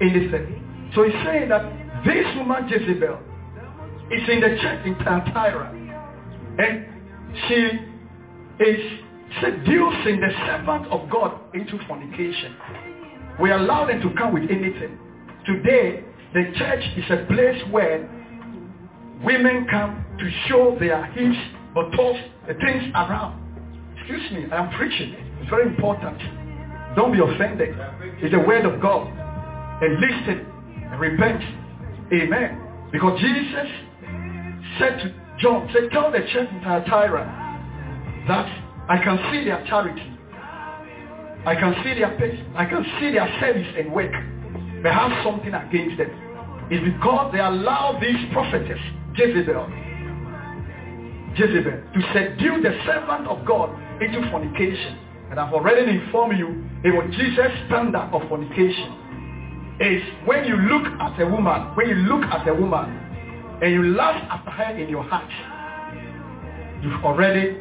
Anything. 0.00 0.90
So 0.94 1.02
he's 1.02 1.12
saying 1.24 1.48
that 1.48 1.64
this 2.06 2.24
woman 2.36 2.68
Jezebel 2.68 3.18
is 4.12 4.28
in 4.28 4.40
the 4.40 4.56
church 4.62 4.86
in 4.86 4.94
Thyatira. 4.94 5.74
And 6.60 6.86
she 7.48 8.64
is 8.64 9.00
seducing 9.42 10.20
the 10.20 10.30
servant 10.46 10.86
of 10.92 11.10
God 11.10 11.40
into 11.52 11.84
fornication. 11.88 12.54
We 13.40 13.50
allow 13.50 13.86
them 13.86 14.00
to 14.02 14.14
come 14.16 14.32
with 14.34 14.44
anything. 14.44 15.00
Today, 15.44 16.04
the 16.34 16.44
church 16.56 16.84
is 16.96 17.04
a 17.10 17.24
place 17.32 17.60
where 17.70 18.08
women 19.24 19.66
come 19.70 20.04
to 20.18 20.30
show 20.48 20.76
their 20.78 21.04
hips, 21.06 21.38
buttocks, 21.74 22.18
the 22.46 22.54
things 22.54 22.92
around. 22.94 23.40
Excuse 23.96 24.30
me, 24.32 24.46
I 24.52 24.64
am 24.64 24.70
preaching. 24.76 25.14
It's 25.40 25.50
very 25.50 25.66
important. 25.66 26.18
Don't 26.96 27.12
be 27.12 27.20
offended. 27.20 27.74
It's 28.20 28.32
the 28.32 28.40
word 28.40 28.64
of 28.66 28.80
God. 28.80 29.06
And 29.82 30.00
listen 30.00 30.46
and 30.90 31.00
repent. 31.00 31.42
Amen. 32.12 32.60
Because 32.92 33.20
Jesus 33.20 33.68
said 34.78 34.98
to 34.98 35.14
John, 35.38 35.68
said, 35.72 35.90
tell 35.92 36.10
the 36.10 36.18
church 36.18 36.48
in 36.50 36.60
Thyatira 36.60 37.24
that 38.28 38.46
I 38.88 38.98
can 39.02 39.18
see 39.30 39.44
their 39.44 39.64
charity. 39.66 40.18
I 41.46 41.54
can 41.54 41.74
see 41.84 41.94
their 41.94 42.18
pace. 42.18 42.40
I 42.56 42.64
can 42.64 42.84
see 42.98 43.12
their 43.12 43.28
service 43.40 43.68
and 43.78 43.92
work. 43.92 44.12
They 44.82 44.90
have 44.90 45.12
something 45.24 45.54
against 45.54 45.98
them. 45.98 46.10
It's 46.70 46.84
because 46.84 47.32
they 47.32 47.40
allow 47.40 47.98
these 48.00 48.30
prophetess, 48.32 48.78
Jezebel, 49.16 49.66
Jezebel, 51.34 51.80
to 51.94 52.00
seduce 52.12 52.62
the 52.62 52.78
servant 52.84 53.26
of 53.26 53.44
God 53.46 53.70
into 54.02 54.28
fornication. 54.30 54.98
And 55.30 55.40
I've 55.40 55.52
already 55.52 55.90
informed 55.90 56.38
you 56.38 56.64
about 56.84 57.10
Jesus' 57.12 57.52
standard 57.66 58.10
of 58.12 58.28
fornication. 58.28 59.06
Is 59.80 60.02
when 60.26 60.44
you 60.44 60.56
look 60.56 60.86
at 61.00 61.20
a 61.20 61.26
woman, 61.26 61.74
when 61.76 61.88
you 61.88 61.94
look 61.94 62.24
at 62.24 62.48
a 62.48 62.54
woman, 62.54 62.90
and 63.62 63.72
you 63.72 63.82
lust 63.84 64.24
after 64.30 64.50
her 64.50 64.76
in 64.76 64.88
your 64.88 65.04
heart, 65.04 65.30
you've 66.82 67.04
already 67.04 67.58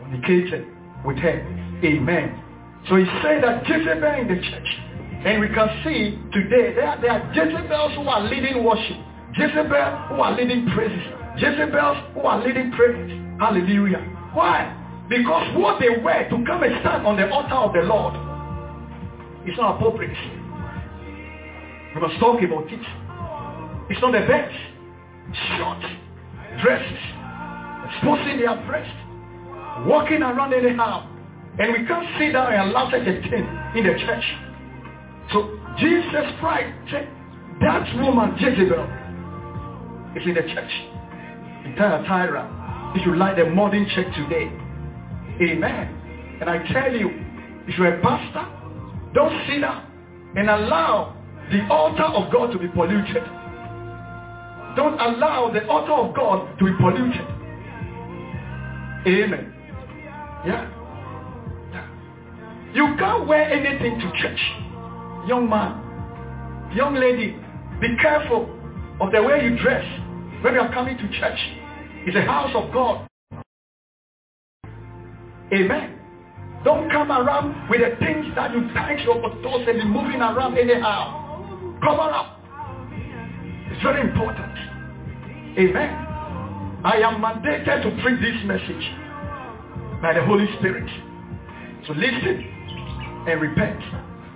fornicated 0.00 0.66
with 1.04 1.16
her. 1.18 1.40
Amen. 1.84 2.42
So 2.88 2.96
he 2.96 3.04
said 3.22 3.42
that 3.42 3.66
Jezebel 3.68 4.20
in 4.20 4.28
the 4.28 4.40
church. 4.42 4.89
And 5.24 5.40
we 5.40 5.48
can 5.48 5.68
see 5.84 6.16
today 6.32 6.74
there, 6.74 6.96
there 7.00 7.12
are 7.12 7.32
Jezebels 7.34 7.94
who 7.94 8.08
are 8.08 8.22
leading 8.22 8.64
worship. 8.64 8.96
Jezebel 9.36 10.08
who 10.08 10.14
are 10.20 10.34
leading 10.34 10.68
praises. 10.72 11.04
Jezebels 11.36 11.98
who 12.14 12.20
are 12.20 12.42
leading 12.44 12.72
praises. 12.72 13.12
Hallelujah. 13.38 14.00
Why? 14.32 14.76
Because 15.08 15.56
what 15.56 15.80
they 15.80 16.02
wear 16.02 16.28
to 16.30 16.44
come 16.46 16.62
and 16.62 16.74
stand 16.80 17.06
on 17.06 17.16
the 17.16 17.28
altar 17.30 17.54
of 17.54 17.72
the 17.74 17.82
Lord 17.82 18.14
is 19.46 19.56
not 19.58 19.76
appropriate. 19.76 20.16
We 21.94 22.00
must 22.00 22.18
talk 22.20 22.40
about 22.42 22.72
it. 22.72 22.80
It's 23.90 24.00
not 24.00 24.12
the 24.12 24.24
best. 24.26 24.54
Short 25.58 25.78
dresses, 26.62 26.98
exposing 27.86 28.38
their 28.38 28.56
breasts, 28.66 28.92
walking 29.86 30.22
around 30.22 30.52
anyhow. 30.54 31.06
And 31.58 31.72
we 31.72 31.86
can't 31.86 32.06
sit 32.18 32.32
down 32.32 32.52
and 32.52 32.70
allow 32.70 32.90
such 32.90 33.04
the 33.04 33.20
thing 33.28 33.46
in 33.76 33.84
the 33.84 33.94
church. 34.06 34.24
So 35.32 35.58
Jesus 35.78 36.26
Christ 36.40 36.74
that 37.60 37.94
woman 37.96 38.36
Jezebel 38.38 38.84
is 40.16 40.26
in 40.26 40.34
the 40.34 40.42
church. 40.54 40.72
In 41.66 41.74
Thyatira. 41.76 42.92
If 42.96 43.06
you 43.06 43.16
like 43.16 43.36
the 43.36 43.44
modern 43.46 43.86
church 43.94 44.12
today. 44.16 44.50
Amen. 45.42 46.38
And 46.40 46.48
I 46.48 46.66
tell 46.72 46.92
you, 46.92 47.10
if 47.68 47.78
you're 47.78 47.98
a 47.98 48.02
pastor, 48.02 48.46
don't 49.14 49.46
sit 49.46 49.60
down 49.60 49.86
and 50.36 50.48
allow 50.48 51.16
the 51.50 51.66
altar 51.68 52.04
of 52.04 52.32
God 52.32 52.50
to 52.52 52.58
be 52.58 52.68
polluted. 52.68 53.22
Don't 54.76 54.98
allow 54.98 55.50
the 55.52 55.66
altar 55.68 55.92
of 55.92 56.14
God 56.14 56.58
to 56.58 56.64
be 56.64 56.72
polluted. 56.78 57.26
Amen. 59.06 59.52
Yeah. 60.46 60.76
You 62.72 62.96
can't 62.98 63.26
wear 63.26 63.50
anything 63.50 63.98
to 63.98 64.10
church. 64.22 64.69
Young 65.26 65.48
man, 65.48 66.72
young 66.74 66.94
lady, 66.94 67.36
be 67.80 67.96
careful 68.00 68.48
of 69.00 69.12
the 69.12 69.22
way 69.22 69.44
you 69.44 69.58
dress 69.62 69.84
when 70.42 70.54
you 70.54 70.60
are 70.60 70.72
coming 70.72 70.96
to 70.96 71.08
church. 71.20 71.38
It's 72.06 72.16
a 72.16 72.22
house 72.22 72.50
of 72.54 72.72
God. 72.72 73.06
Amen. 75.52 75.98
Don't 76.64 76.90
come 76.90 77.10
around 77.10 77.68
with 77.68 77.80
the 77.80 77.96
things 78.04 78.26
that 78.34 78.52
you 78.52 78.68
tie 78.72 78.96
your 79.02 79.20
toes 79.42 79.66
and 79.68 79.78
be 79.78 79.84
moving 79.84 80.20
around 80.20 80.56
anyhow. 80.56 81.78
Cover 81.82 82.02
up. 82.02 82.40
It's 83.70 83.82
very 83.82 84.00
important. 84.02 84.52
Amen. 85.58 86.06
I 86.84 87.00
am 87.04 87.20
mandated 87.20 87.82
to 87.82 88.02
preach 88.02 88.20
this 88.20 88.44
message 88.46 88.84
by 90.00 90.14
the 90.14 90.24
Holy 90.24 90.46
Spirit. 90.58 90.88
So 91.86 91.92
listen 91.92 93.24
and 93.28 93.40
repent. 93.40 93.80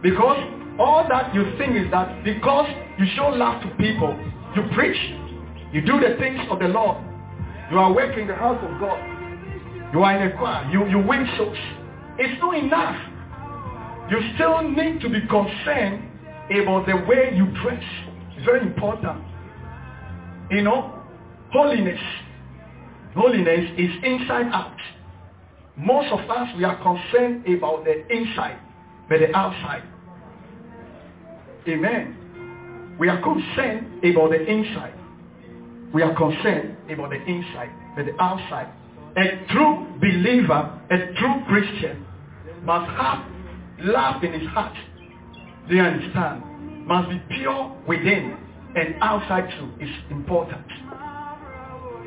Because 0.03 0.64
all 0.79 1.07
that 1.09 1.35
you 1.35 1.45
think 1.57 1.77
is 1.77 1.91
that 1.91 2.25
because 2.25 2.69
you 2.99 3.07
show 3.15 3.29
love 3.29 3.63
to 3.63 3.69
people, 3.77 4.11
you 4.57 4.63
preach, 4.75 4.99
you 5.73 5.81
do 5.83 6.01
the 6.01 6.17
things 6.19 6.41
of 6.51 6.59
the 6.59 6.69
Lord, 6.69 6.99
you 7.71 7.79
are 7.79 7.93
working 7.93 8.27
the 8.27 8.35
house 8.35 8.59
of 8.63 8.81
God, 8.81 8.99
you 9.93 10.03
are 10.03 10.17
in 10.17 10.33
a 10.33 10.37
choir, 10.37 10.69
you, 10.71 10.87
you 10.89 10.99
win 10.99 11.27
souls. 11.37 11.57
It's 12.19 12.41
not 12.41 12.57
enough. 12.57 12.97
You 14.11 14.19
still 14.35 14.63
need 14.63 15.01
to 15.01 15.09
be 15.09 15.21
concerned 15.23 16.11
about 16.51 16.87
the 16.87 16.97
way 17.09 17.33
you 17.35 17.47
dress. 17.63 17.83
It's 18.37 18.45
very 18.45 18.61
important. 18.61 19.23
You 20.51 20.63
know, 20.63 21.03
holiness. 21.53 22.01
Holiness 23.15 23.71
is 23.79 23.91
inside 24.03 24.47
out. 24.53 24.77
Most 25.77 26.13
of 26.13 26.29
us, 26.29 26.49
we 26.57 26.65
are 26.65 26.77
concerned 26.77 27.47
about 27.47 27.85
the 27.85 28.07
inside, 28.13 28.59
but 29.09 29.19
the 29.19 29.35
outside. 29.37 29.83
Amen. 31.69 32.97
We 32.99 33.09
are 33.09 33.21
concerned 33.23 34.05
about 34.05 34.31
the 34.31 34.45
inside. 34.45 34.95
We 35.93 36.03
are 36.03 36.15
concerned 36.15 36.77
about 36.91 37.11
the 37.11 37.23
inside, 37.25 37.71
but 37.97 38.07
the 38.07 38.21
outside. 38.23 38.73
A 39.17 39.47
true 39.53 39.87
believer, 40.01 40.81
a 40.91 40.97
true 41.19 41.43
Christian, 41.49 42.05
must 42.63 42.91
have 42.91 43.25
love 43.81 44.23
in 44.25 44.33
his 44.33 44.49
heart. 44.49 44.75
Do 45.69 45.77
you 45.77 45.83
understand? 45.83 46.87
Must 46.87 47.09
be 47.09 47.23
pure 47.37 47.77
within 47.87 48.37
and 48.77 48.97
outside 49.01 49.49
too 49.59 49.71
is 49.83 49.91
important. 50.11 50.67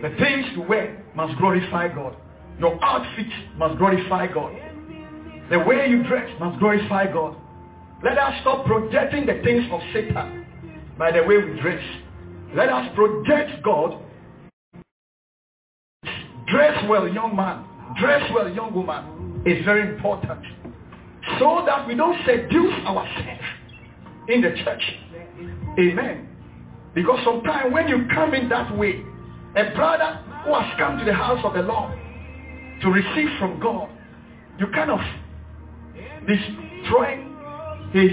The 0.01 0.09
things 0.19 0.45
you 0.53 0.63
wear 0.63 1.03
must 1.15 1.37
glorify 1.39 1.87
God. 1.87 2.15
Your 2.59 2.77
outfit 2.83 3.27
must 3.57 3.77
glorify 3.77 4.27
God. 4.27 4.53
The 5.49 5.59
way 5.59 5.87
you 5.89 6.03
dress 6.03 6.29
must 6.39 6.59
glorify 6.59 7.11
God. 7.11 7.35
Let 8.03 8.17
us 8.17 8.33
stop 8.41 8.65
projecting 8.65 9.25
the 9.25 9.41
things 9.43 9.65
of 9.71 9.81
Satan 9.91 10.45
by 10.97 11.11
the 11.11 11.23
way 11.23 11.37
we 11.37 11.59
dress. 11.61 11.83
Let 12.55 12.69
us 12.69 12.93
project 12.95 13.63
God. 13.63 14.03
Dress 16.47 16.83
well, 16.87 17.07
young 17.07 17.35
man. 17.35 17.65
Dress 17.99 18.31
well, 18.33 18.49
young 18.53 18.73
woman. 18.73 19.41
It's 19.45 19.65
very 19.65 19.95
important. 19.95 20.45
So 21.39 21.63
that 21.65 21.87
we 21.87 21.95
don't 21.95 22.17
seduce 22.25 22.73
ourselves 22.85 23.43
in 24.29 24.41
the 24.41 24.51
church. 24.63 24.83
Amen. 25.79 26.29
Because 26.93 27.19
sometimes 27.25 27.73
when 27.73 27.87
you 27.87 28.07
come 28.13 28.33
in 28.33 28.47
that 28.49 28.75
way, 28.77 29.03
a 29.55 29.75
brother 29.75 30.23
who 30.45 30.53
has 30.53 30.77
come 30.77 30.99
to 30.99 31.05
the 31.05 31.13
house 31.13 31.43
of 31.43 31.53
the 31.53 31.61
Lord 31.61 31.97
to 32.81 32.89
receive 32.89 33.29
from 33.39 33.59
God, 33.59 33.89
you 34.59 34.67
kind 34.67 34.91
of 34.91 34.99
destroy 36.27 37.26
his 37.93 38.11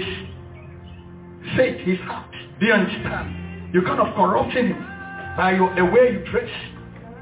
faith, 1.55 1.79
his 1.85 1.99
heart. 1.99 2.31
Do 2.59 2.65
you 2.65 2.73
understand? 2.73 3.73
You 3.73 3.81
kind 3.81 3.99
of 3.99 4.15
corrupting 4.15 4.67
him 4.67 4.87
by 5.35 5.55
your, 5.55 5.73
the 5.75 5.85
way 5.85 6.13
you 6.13 6.25
dress. 6.31 6.49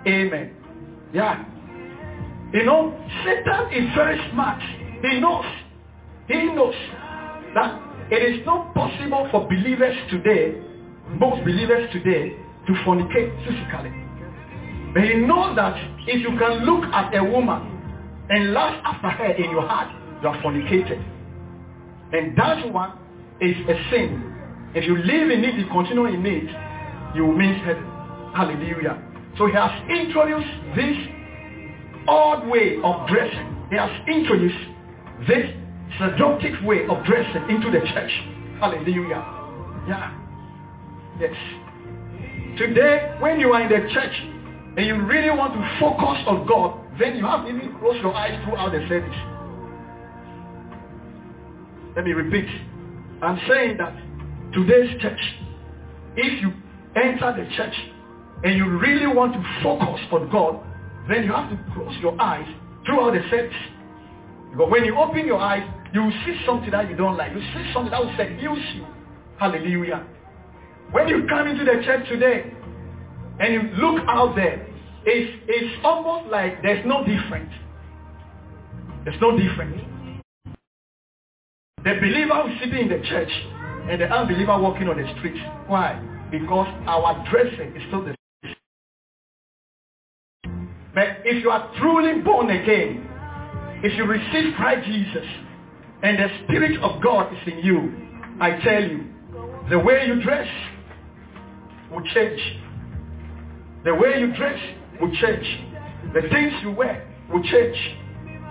Amen. 0.08 0.56
Yeah. 1.14 1.46
You 2.54 2.66
know, 2.66 2.96
Satan 3.24 3.74
is 3.74 3.96
very 3.96 4.20
smart. 4.32 4.62
He 5.02 5.20
knows. 5.20 5.46
He 6.28 6.44
knows 6.54 6.76
that 7.56 7.82
it 8.12 8.22
is 8.22 8.46
not 8.46 8.74
possible 8.76 9.28
for 9.32 9.48
believers 9.48 9.96
today, 10.12 10.62
most 11.20 11.44
believers 11.44 11.90
today, 11.92 12.36
to 12.68 12.74
fornicate 12.86 13.34
physically. 13.46 13.92
But 14.94 15.04
he 15.04 15.16
knows 15.16 15.56
that 15.56 15.76
if 16.08 16.22
you 16.22 16.38
can 16.38 16.66
look 16.66 16.86
at 16.94 17.16
a 17.16 17.24
woman 17.24 17.74
and 18.30 18.54
lust 18.54 18.80
after 18.86 19.10
her 19.10 19.32
in 19.34 19.50
your 19.50 19.68
heart, 19.68 19.90
you 20.22 20.28
are 20.30 20.42
fornicated. 20.42 21.04
And 22.14 22.38
that 22.38 22.72
one 22.72 22.98
is 23.42 23.56
a 23.68 23.90
sin. 23.90 24.34
If 24.76 24.86
you 24.86 24.98
live 24.98 25.30
in 25.30 25.44
it, 25.44 25.56
you 25.56 25.66
continue 25.68 26.06
in 26.06 26.26
it, 26.26 27.16
you 27.16 27.26
will 27.26 27.36
miss 27.36 27.58
heaven. 27.66 27.84
Hallelujah. 28.36 29.02
So 29.38 29.48
he 29.48 29.54
has 29.54 29.72
introduced 29.90 30.50
this 30.76 30.96
odd 32.08 32.48
way 32.48 32.78
of 32.84 33.08
dressing. 33.08 33.68
He 33.70 33.78
has 33.78 33.90
introduced 34.08 34.62
this 35.28 35.50
seductive 36.00 36.64
way 36.64 36.86
of 36.88 37.04
dressing 37.06 37.50
into 37.50 37.72
the 37.72 37.80
church. 37.94 38.12
Hallelujah. 38.60 39.22
Yeah. 39.88 40.14
Yes. 41.20 41.36
Today, 42.58 43.16
when 43.20 43.40
you 43.40 43.54
are 43.54 43.62
in 43.62 43.70
the 43.70 43.90
church 43.94 44.14
and 44.78 44.86
you 44.86 45.02
really 45.02 45.30
want 45.30 45.54
to 45.54 45.80
focus 45.80 46.22
on 46.28 46.46
God, 46.48 46.80
then 47.00 47.18
you 47.18 47.26
have 47.26 47.46
to 47.46 47.50
even 47.50 47.76
close 47.80 47.98
your 48.02 48.14
eyes 48.14 48.40
throughout 48.46 48.72
the 48.72 48.86
service. 48.88 49.33
Let 51.96 52.06
me 52.06 52.14
repeat. 52.14 52.48
I'm 53.22 53.40
saying 53.48 53.78
that 53.78 53.94
today's 54.52 55.00
church, 55.00 55.20
if 56.16 56.42
you 56.42 56.52
enter 56.96 57.34
the 57.38 57.56
church 57.56 57.74
and 58.44 58.58
you 58.58 58.78
really 58.80 59.08
want 59.08 59.34
to 59.34 59.60
focus 59.62 60.02
on 60.12 60.30
God, 60.32 60.60
then 61.08 61.24
you 61.24 61.32
have 61.32 61.50
to 61.52 61.74
close 61.74 61.96
your 62.02 62.20
eyes 62.20 62.48
throughout 62.86 63.14
the 63.14 63.22
service. 63.30 63.56
Because 64.52 64.72
when 64.72 64.86
you 64.86 64.98
open 64.98 65.28
your 65.28 65.40
eyes, 65.40 65.68
you 65.94 66.02
will 66.02 66.14
see 66.26 66.40
something 66.46 66.72
that 66.72 66.90
you 66.90 66.96
don't 66.96 67.16
like. 67.16 67.32
You 67.32 67.40
see 67.40 67.72
something 67.74 67.92
that 67.92 68.04
will 68.04 68.16
seduce 68.18 68.76
you. 68.76 68.86
Hallelujah. 69.38 70.06
When 70.92 71.08
you 71.08 71.28
come 71.28 71.48
into 71.48 71.64
the 71.64 71.84
church 71.84 72.08
today 72.10 72.52
and 73.40 73.54
you 73.54 73.62
look 73.78 74.04
out 74.08 74.36
there, 74.36 74.68
it's, 75.06 75.44
it's 75.48 75.82
almost 75.84 76.32
like 76.32 76.62
there's 76.64 76.86
no 76.88 77.06
difference. 77.06 77.54
There's 79.04 79.20
no 79.22 79.38
difference. 79.38 79.93
The 81.84 81.96
believer 82.00 82.58
sitting 82.62 82.80
in 82.80 82.90
the 82.90 83.06
church 83.10 83.32
and 83.90 84.00
the 84.00 84.06
unbeliever 84.06 84.58
walking 84.58 84.88
on 84.88 84.96
the 84.96 85.18
street. 85.18 85.36
Why? 85.68 86.00
Because 86.32 86.68
our 86.88 87.28
dressing 87.30 87.76
is 87.76 87.84
still 87.88 88.06
the 88.06 88.16
same. 88.44 88.56
But 90.96 91.08
if 91.26 91.44
you 91.44 91.50
are 91.50 91.70
truly 91.78 92.22
born 92.22 92.50
again, 92.50 93.06
if 93.84 93.98
you 93.98 94.06
receive 94.06 94.56
Christ 94.56 94.88
Jesus 94.88 95.28
and 96.04 96.18
the 96.18 96.28
Spirit 96.44 96.82
of 96.82 97.04
God 97.04 97.34
is 97.34 97.40
in 97.52 97.60
you, 97.60 97.94
I 98.40 98.52
tell 98.64 98.82
you, 98.82 99.06
the 99.70 99.80
way 99.80 100.06
you 100.08 100.24
dress 100.24 100.48
will 101.92 102.04
change. 102.14 102.40
The 103.84 103.94
way 103.94 104.20
you 104.20 104.34
dress 104.38 104.60
will 105.02 105.12
change. 105.16 105.46
The 106.14 106.22
things 106.30 106.54
you 106.62 106.72
wear 106.72 107.06
will 107.30 107.44
change. 107.44 107.76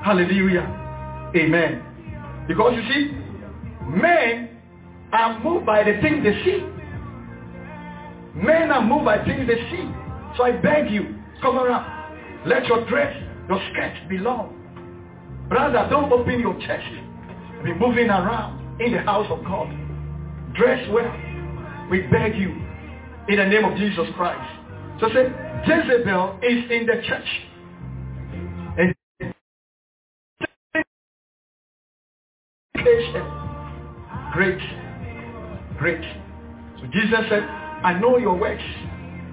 Hallelujah. 0.05 1.31
Amen. 1.35 1.83
Because 2.47 2.75
you 2.75 2.83
see, 2.92 3.22
men 3.88 4.49
are 5.12 5.38
moved 5.42 5.66
by 5.66 5.85
the 5.85 6.01
things 6.01 6.25
they 6.25 6.45
see. 6.45 6.61
Men 8.35 8.71
are 8.71 8.83
moved 8.83 9.04
by 9.04 9.25
things 9.25 9.46
they 9.46 9.57
see. 9.71 9.90
So 10.37 10.44
I 10.44 10.52
beg 10.52 10.90
you, 10.90 11.17
cover 11.42 11.71
up. 11.71 11.87
Let 12.46 12.67
your 12.67 12.87
dress, 12.88 13.15
your 13.48 13.61
skirt 13.71 14.09
be 14.09 14.19
long. 14.19 14.59
Brother, 15.48 15.87
don't 15.90 16.11
open 16.13 16.40
your 16.40 16.59
chest. 16.61 16.88
Be 17.65 17.75
moving 17.75 18.09
around 18.09 18.81
in 18.81 18.92
the 18.92 19.02
house 19.02 19.27
of 19.31 19.44
God. 19.44 19.69
Dress 20.54 20.88
well. 20.90 21.15
We 21.90 22.02
beg 22.02 22.37
you 22.37 22.50
in 23.29 23.37
the 23.37 23.44
name 23.44 23.65
of 23.65 23.77
Jesus 23.77 24.07
Christ. 24.17 24.61
So 25.00 25.09
say, 25.09 25.31
Jezebel 25.67 26.40
is 26.42 26.71
in 26.71 26.87
the 26.87 27.02
church. 27.07 27.29
And 28.79 28.94
great, 34.33 34.59
great. 35.79 36.03
So 36.81 36.87
Jesus 36.87 37.21
said, 37.29 37.43
I 37.43 37.99
know 38.01 38.17
your 38.19 38.37
works. 38.37 38.63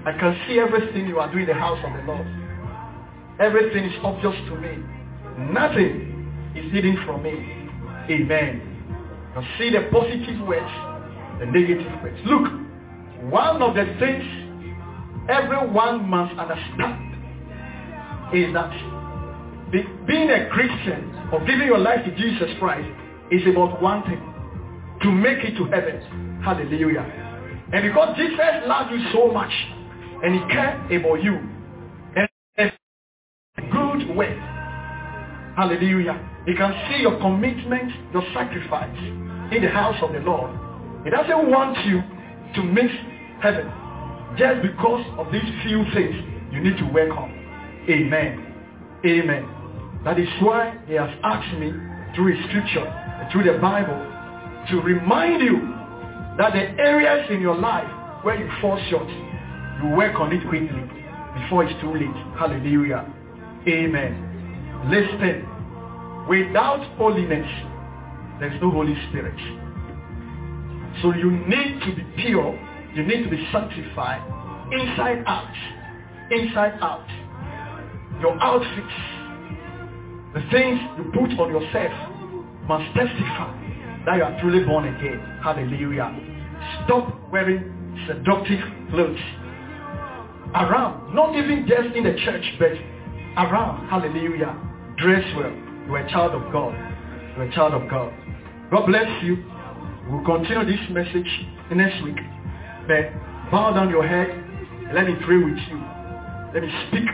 I 0.06 0.12
can 0.20 0.40
see 0.48 0.60
everything 0.60 1.08
you 1.08 1.20
are 1.20 1.32
doing 1.32 1.44
in 1.44 1.50
the 1.50 1.54
house 1.54 1.80
of 1.86 1.94
the 1.94 2.12
Lord. 2.12 2.28
Everything 3.40 3.86
is 3.86 3.94
obvious 4.04 4.36
to 4.50 4.56
me. 4.56 4.78
Nothing 5.52 6.54
is 6.56 6.72
hidden 6.72 6.98
from 7.06 7.24
me. 7.24 7.32
Amen. 8.10 8.70
Now 9.36 9.48
see 9.58 9.70
the 9.70 9.88
positive 9.92 10.48
words, 10.48 10.72
the 11.40 11.46
negative 11.46 11.92
words. 12.04 12.18
Look, 12.26 12.52
one 13.32 13.62
of 13.62 13.76
the 13.76 13.86
things 14.00 14.24
everyone 15.30 16.10
must 16.10 16.38
understand 16.38 17.10
is 18.34 18.54
that 18.54 18.72
being 19.72 20.30
a 20.30 20.50
Christian 20.50 21.30
or 21.32 21.40
giving 21.46 21.68
your 21.68 21.78
life 21.78 22.04
to 22.06 22.16
Jesus 22.16 22.50
Christ 22.60 22.90
is 23.32 23.42
about 23.48 23.82
one 23.82 24.04
thing. 24.04 24.22
To 25.04 25.12
make 25.12 25.44
it 25.44 25.56
to 25.58 25.66
heaven. 25.66 26.42
Hallelujah. 26.44 27.06
And 27.72 27.84
because 27.84 28.18
Jesus 28.18 28.40
loved 28.66 28.92
you 28.92 29.00
so 29.14 29.32
much 29.32 29.52
and 30.24 30.34
he 30.34 30.40
cared 30.54 30.92
about 30.92 31.24
you 31.24 31.36
and 32.16 32.30
a 33.58 33.62
good 33.72 34.16
way. 34.16 34.36
Hallelujah. 35.56 36.18
He 36.46 36.56
can 36.56 36.74
see 36.90 37.02
your 37.02 37.20
commitment, 37.20 37.92
your 38.14 38.24
sacrifice 38.34 38.98
in 39.52 39.62
the 39.62 39.70
house 39.70 39.98
of 40.02 40.14
the 40.14 40.20
Lord. 40.20 40.52
He 41.04 41.10
doesn't 41.12 41.50
want 41.50 41.78
you 41.86 42.02
to 42.56 42.64
miss 42.64 42.92
heaven 43.42 43.72
just 44.38 44.62
because 44.62 45.06
of 45.18 45.32
these 45.32 45.44
few 45.64 45.84
things 45.94 46.16
you 46.52 46.62
need 46.62 46.78
to 46.78 46.86
work 46.86 47.12
on. 47.12 47.30
Amen. 47.90 48.56
Amen. 49.06 49.48
That 50.04 50.20
is 50.20 50.28
why 50.42 50.78
he 50.88 50.94
has 50.94 51.10
asked 51.24 51.58
me 51.60 51.72
through 52.16 52.36
his 52.36 52.46
scripture, 52.50 52.88
through 53.32 53.44
the 53.44 53.60
Bible, 53.60 54.09
to 54.72 54.82
remind 54.82 55.42
you 55.42 55.58
that 56.38 56.54
the 56.54 56.82
areas 56.82 57.30
in 57.30 57.42
your 57.42 57.56
life 57.56 57.90
where 58.24 58.36
you 58.36 58.50
fall 58.62 58.80
short, 58.90 59.08
you 59.08 59.96
work 59.96 60.20
on 60.20 60.32
it 60.32 60.48
quickly 60.48 60.84
before 61.42 61.64
it's 61.64 61.80
too 61.82 61.94
late. 61.94 62.16
Hallelujah. 62.38 63.06
Amen. 63.68 64.26
Listen. 64.90 65.46
Without 66.28 66.86
holiness, 66.98 67.48
there's 68.40 68.62
no 68.62 68.70
Holy 68.70 68.96
Spirit. 69.10 69.36
So 71.02 71.14
you 71.14 71.32
need 71.32 71.82
to 71.82 71.96
be 71.96 72.04
pure. 72.22 72.54
You 72.94 73.04
need 73.04 73.24
to 73.24 73.30
be 73.30 73.48
sanctified 73.52 74.22
inside 74.72 75.24
out. 75.26 75.54
Inside 76.32 76.78
out. 76.82 77.08
Your 78.22 78.38
outfits, 78.42 78.94
the 80.36 80.42
things 80.52 80.80
you 80.98 81.06
put 81.14 81.32
on 81.40 81.50
yourself 81.50 81.94
must 82.68 82.94
testify 82.94 83.69
that 84.06 84.18
you 84.18 84.24
are 84.24 84.40
truly 84.42 84.64
born 84.64 84.86
again. 84.86 85.20
Hallelujah. 85.44 86.16
Stop 86.86 87.32
wearing 87.32 87.98
seductive 88.08 88.60
clothes. 88.90 89.20
Around, 90.56 91.14
not 91.14 91.36
even 91.36 91.68
just 91.68 91.96
in 91.96 92.04
the 92.04 92.16
church, 92.26 92.44
but 92.58 92.72
around. 93.38 93.88
Hallelujah. 93.90 94.58
Dress 94.98 95.24
well. 95.36 95.52
You 95.86 95.96
are 95.96 96.06
a 96.06 96.10
child 96.10 96.34
of 96.34 96.52
God. 96.52 96.74
You 97.36 97.44
are 97.44 97.44
a 97.44 97.56
child 97.56 97.74
of 97.74 97.90
God. 97.90 98.14
God 98.72 98.86
bless 98.88 99.24
you. 99.24 99.44
We'll 100.10 100.26
continue 100.26 100.66
this 100.66 100.90
message 100.90 101.30
next 101.72 102.04
week. 102.04 102.18
But 102.88 103.14
bow 103.52 103.74
down 103.74 103.90
your 103.90 104.08
head 104.08 104.30
and 104.30 104.94
let 104.94 105.06
me 105.06 105.16
pray 105.24 105.38
with 105.38 105.58
you. 105.70 105.78
Let 106.54 106.64
me 106.64 106.88
speak 106.88 107.06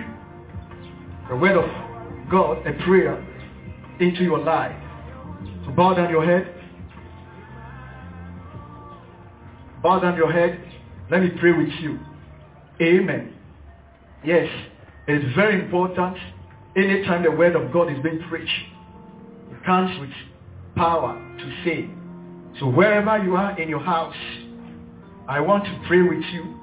the 1.29 1.35
word 1.35 1.57
of 1.57 1.69
God, 2.31 2.65
a 2.65 2.71
prayer 2.85 3.15
into 3.99 4.23
your 4.23 4.39
life. 4.39 4.75
So 5.65 5.71
bow 5.71 5.93
down 5.93 6.09
your 6.09 6.23
head. 6.23 6.54
Bow 9.85 9.99
down 9.99 10.17
your 10.17 10.31
head. 10.31 10.59
Let 11.11 11.21
me 11.21 11.29
pray 11.39 11.51
with 11.51 11.69
you. 11.79 11.99
Amen. 12.81 13.35
Yes, 14.23 14.49
it 15.07 15.23
is 15.23 15.35
very 15.35 15.61
important 15.61 16.17
anytime 16.75 17.21
the 17.21 17.29
word 17.29 17.55
of 17.55 17.71
God 17.71 17.91
is 17.91 17.99
being 18.01 18.19
preached. 18.27 18.49
It 19.51 19.63
comes 19.63 19.99
with 19.99 20.09
power 20.75 21.13
to 21.37 21.63
say. 21.63 21.87
So 22.59 22.67
wherever 22.67 23.23
you 23.23 23.35
are 23.35 23.61
in 23.61 23.69
your 23.69 23.79
house, 23.79 24.15
I 25.27 25.39
want 25.39 25.65
to 25.65 25.83
pray 25.87 26.01
with 26.01 26.23
you 26.33 26.59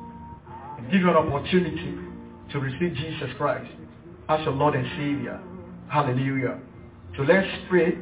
and 0.78 0.90
give 0.90 1.02
you 1.02 1.10
an 1.10 1.14
opportunity 1.14 1.94
to 2.50 2.58
receive 2.58 2.96
Jesus 2.96 3.30
Christ 3.38 3.70
as 4.30 4.40
your 4.40 4.54
Lord 4.54 4.74
and 4.74 4.84
Savior. 4.98 5.40
Hallelujah. 5.88 6.58
So 7.16 7.22
let's 7.22 7.46
pray. 7.70 7.92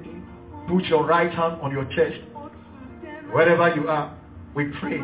Put 0.66 0.84
your 0.84 1.04
right 1.04 1.30
hand 1.30 1.60
on 1.60 1.72
your 1.72 1.84
chest. 1.94 2.22
Wherever 3.34 3.74
you 3.74 3.86
are, 3.86 4.16
we 4.54 4.64
pray. 4.80 5.00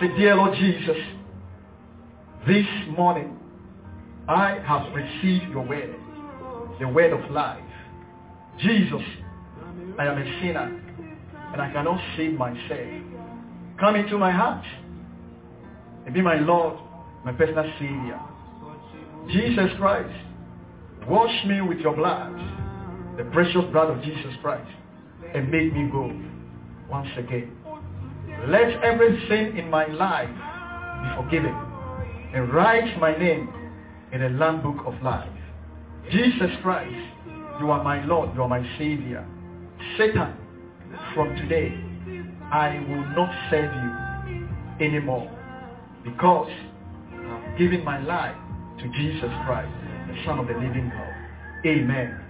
Say, 0.00 0.08
Dear 0.16 0.36
Lord 0.36 0.56
Jesus, 0.58 0.96
this 2.46 2.66
morning 2.96 3.38
I 4.28 4.58
have 4.64 4.94
received 4.94 5.50
your 5.50 5.66
word, 5.66 5.94
the 6.78 6.88
word 6.88 7.12
of 7.12 7.30
life. 7.30 7.62
Jesus, 8.58 9.02
I 9.98 10.06
am 10.06 10.18
a 10.18 10.40
sinner 10.40 10.82
and 11.52 11.62
I 11.62 11.72
cannot 11.72 12.00
save 12.16 12.34
myself. 12.34 13.02
Come 13.80 13.96
into 13.96 14.18
my 14.18 14.30
heart 14.30 14.64
and 16.04 16.14
be 16.14 16.20
my 16.20 16.38
Lord, 16.40 16.78
my 17.24 17.32
personal 17.32 17.64
Savior. 17.78 18.20
Jesus 19.30 19.70
Christ, 19.78 20.14
wash 21.08 21.44
me 21.46 21.60
with 21.62 21.78
your 21.78 21.94
blood, 21.96 22.34
the 23.16 23.24
precious 23.32 23.64
blood 23.72 23.90
of 23.90 24.02
Jesus 24.02 24.34
Christ, 24.42 24.70
and 25.34 25.50
make 25.50 25.72
me 25.72 25.88
go 25.90 26.12
once 26.90 27.08
again. 27.16 27.57
Let 28.46 28.82
every 28.82 29.18
sin 29.28 29.58
in 29.58 29.68
my 29.68 29.86
life 29.86 30.28
be 30.28 31.22
forgiven 31.22 31.54
and 32.32 32.52
write 32.52 32.98
my 32.98 33.16
name 33.16 33.48
in 34.12 34.20
the 34.20 34.28
Lamb 34.30 34.62
Book 34.62 34.86
of 34.86 35.02
Life. 35.02 35.28
Jesus 36.10 36.50
Christ, 36.62 36.94
you 37.60 37.70
are 37.70 37.82
my 37.82 38.04
Lord, 38.06 38.34
you 38.34 38.42
are 38.42 38.48
my 38.48 38.62
Savior. 38.78 39.26
Satan, 39.98 40.34
from 41.14 41.34
today, 41.36 41.74
I 42.50 42.78
will 42.88 43.04
not 43.16 43.30
serve 43.50 43.74
you 43.74 44.86
anymore 44.86 45.30
because 46.04 46.50
I'm 47.12 47.58
giving 47.58 47.84
my 47.84 48.00
life 48.00 48.36
to 48.78 48.88
Jesus 48.92 49.30
Christ, 49.44 49.70
the 50.08 50.24
Son 50.24 50.38
of 50.38 50.46
the 50.46 50.54
living 50.54 50.90
God. 50.94 51.66
Amen. 51.66 52.20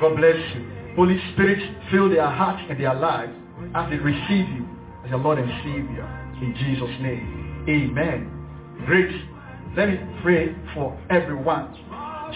God 0.00 0.16
bless 0.16 0.36
you. 0.54 0.94
Holy 0.96 1.18
Spirit, 1.32 1.58
fill 1.90 2.10
their 2.10 2.28
hearts 2.28 2.62
and 2.68 2.78
their 2.78 2.94
lives 2.94 3.32
as 3.74 3.88
they 3.90 3.96
receive 3.96 4.48
you 4.50 4.65
your 5.08 5.18
Lord 5.18 5.38
and 5.38 5.50
Savior. 5.62 6.06
In 6.40 6.54
Jesus' 6.54 7.00
name. 7.00 7.64
Amen. 7.68 8.30
Great. 8.86 9.10
Let 9.76 9.88
me 9.88 9.98
pray 10.22 10.54
for 10.74 10.98
everyone. 11.10 11.74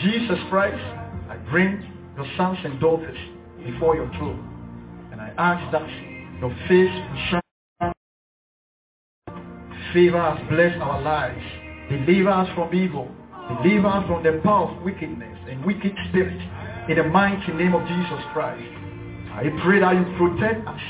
Jesus 0.02 0.38
Christ, 0.48 0.82
I 1.28 1.36
bring 1.50 1.84
your 2.16 2.26
sons 2.36 2.58
and 2.64 2.80
daughters 2.80 3.16
before 3.64 3.96
your 3.96 4.08
throne. 4.18 4.46
And 5.12 5.20
I 5.20 5.32
ask 5.36 5.72
that 5.72 5.88
your 6.40 6.50
face 6.68 6.90
shine. 7.30 7.92
Favor 9.92 10.20
us, 10.20 10.40
bless 10.48 10.80
our 10.80 11.02
lives. 11.02 11.42
Deliver 11.90 12.30
us 12.30 12.48
from 12.54 12.74
evil. 12.74 13.08
Deliver 13.62 13.88
us 13.88 14.06
from 14.06 14.22
the 14.22 14.40
power 14.44 14.70
of 14.70 14.82
wickedness 14.82 15.38
and 15.48 15.64
wicked 15.64 15.92
spirits. 16.08 16.42
In 16.88 16.96
the 16.96 17.04
mighty 17.04 17.52
name 17.52 17.74
of 17.74 17.82
Jesus 17.86 18.24
Christ. 18.32 18.62
I 19.32 19.44
pray 19.62 19.80
that 19.80 19.94
you 19.94 20.04
protect 20.16 20.66
us. 20.66 20.80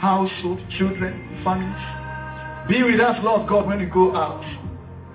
Household, 0.00 0.60
children, 0.78 1.40
families. 1.44 2.68
Be 2.68 2.82
with 2.82 3.00
us, 3.00 3.16
Lord 3.22 3.48
God, 3.48 3.66
when 3.66 3.78
we 3.78 3.86
go 3.86 4.14
out. 4.14 4.42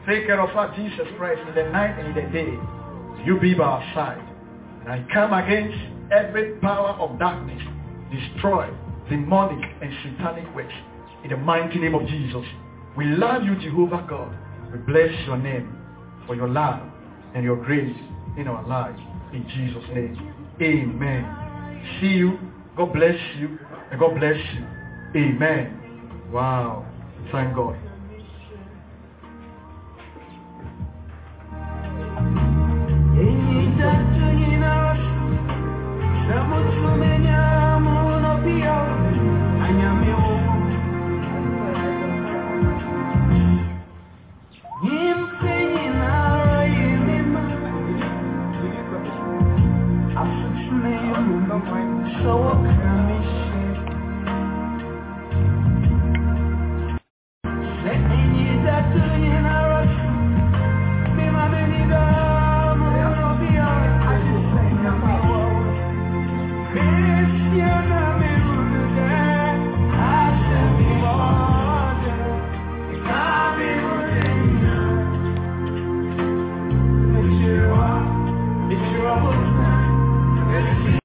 Take 0.07 0.25
care 0.25 0.41
of 0.41 0.55
us, 0.55 0.75
Jesus 0.75 1.07
Christ, 1.17 1.41
in 1.47 1.55
the 1.55 1.69
night 1.71 1.99
and 1.99 2.17
in 2.17 2.25
the 2.25 2.31
day. 2.31 3.25
You 3.25 3.39
be 3.39 3.53
by 3.53 3.63
our 3.63 3.93
side. 3.93 4.27
And 4.81 4.89
I 4.89 5.05
come 5.13 5.33
against 5.33 5.77
every 6.11 6.55
power 6.59 6.89
of 6.99 7.19
darkness. 7.19 7.61
Destroy 8.11 8.69
demonic 9.09 9.63
and 9.81 9.93
satanic 10.03 10.55
works. 10.55 10.73
In 11.23 11.29
the 11.29 11.37
mighty 11.37 11.77
name 11.77 11.93
of 11.93 12.07
Jesus. 12.07 12.45
We 12.97 13.05
love 13.05 13.43
you, 13.43 13.55
Jehovah 13.61 14.05
God. 14.09 14.35
We 14.71 14.79
bless 14.79 15.11
your 15.27 15.37
name 15.37 15.77
for 16.25 16.35
your 16.35 16.49
love 16.49 16.81
and 17.35 17.43
your 17.43 17.57
grace 17.63 17.95
in 18.37 18.47
our 18.47 18.65
lives. 18.67 18.99
In 19.33 19.47
Jesus' 19.49 19.87
name. 19.93 20.33
Amen. 20.61 21.99
See 22.01 22.17
you. 22.17 22.39
God 22.75 22.93
bless 22.93 23.15
you. 23.37 23.59
And 23.91 23.99
God 23.99 24.15
bless 24.19 24.37
you. 24.53 24.65
Amen. 25.21 26.31
Wow. 26.31 26.85
Thank 27.31 27.55
God. 27.55 27.75
If 33.13 34.01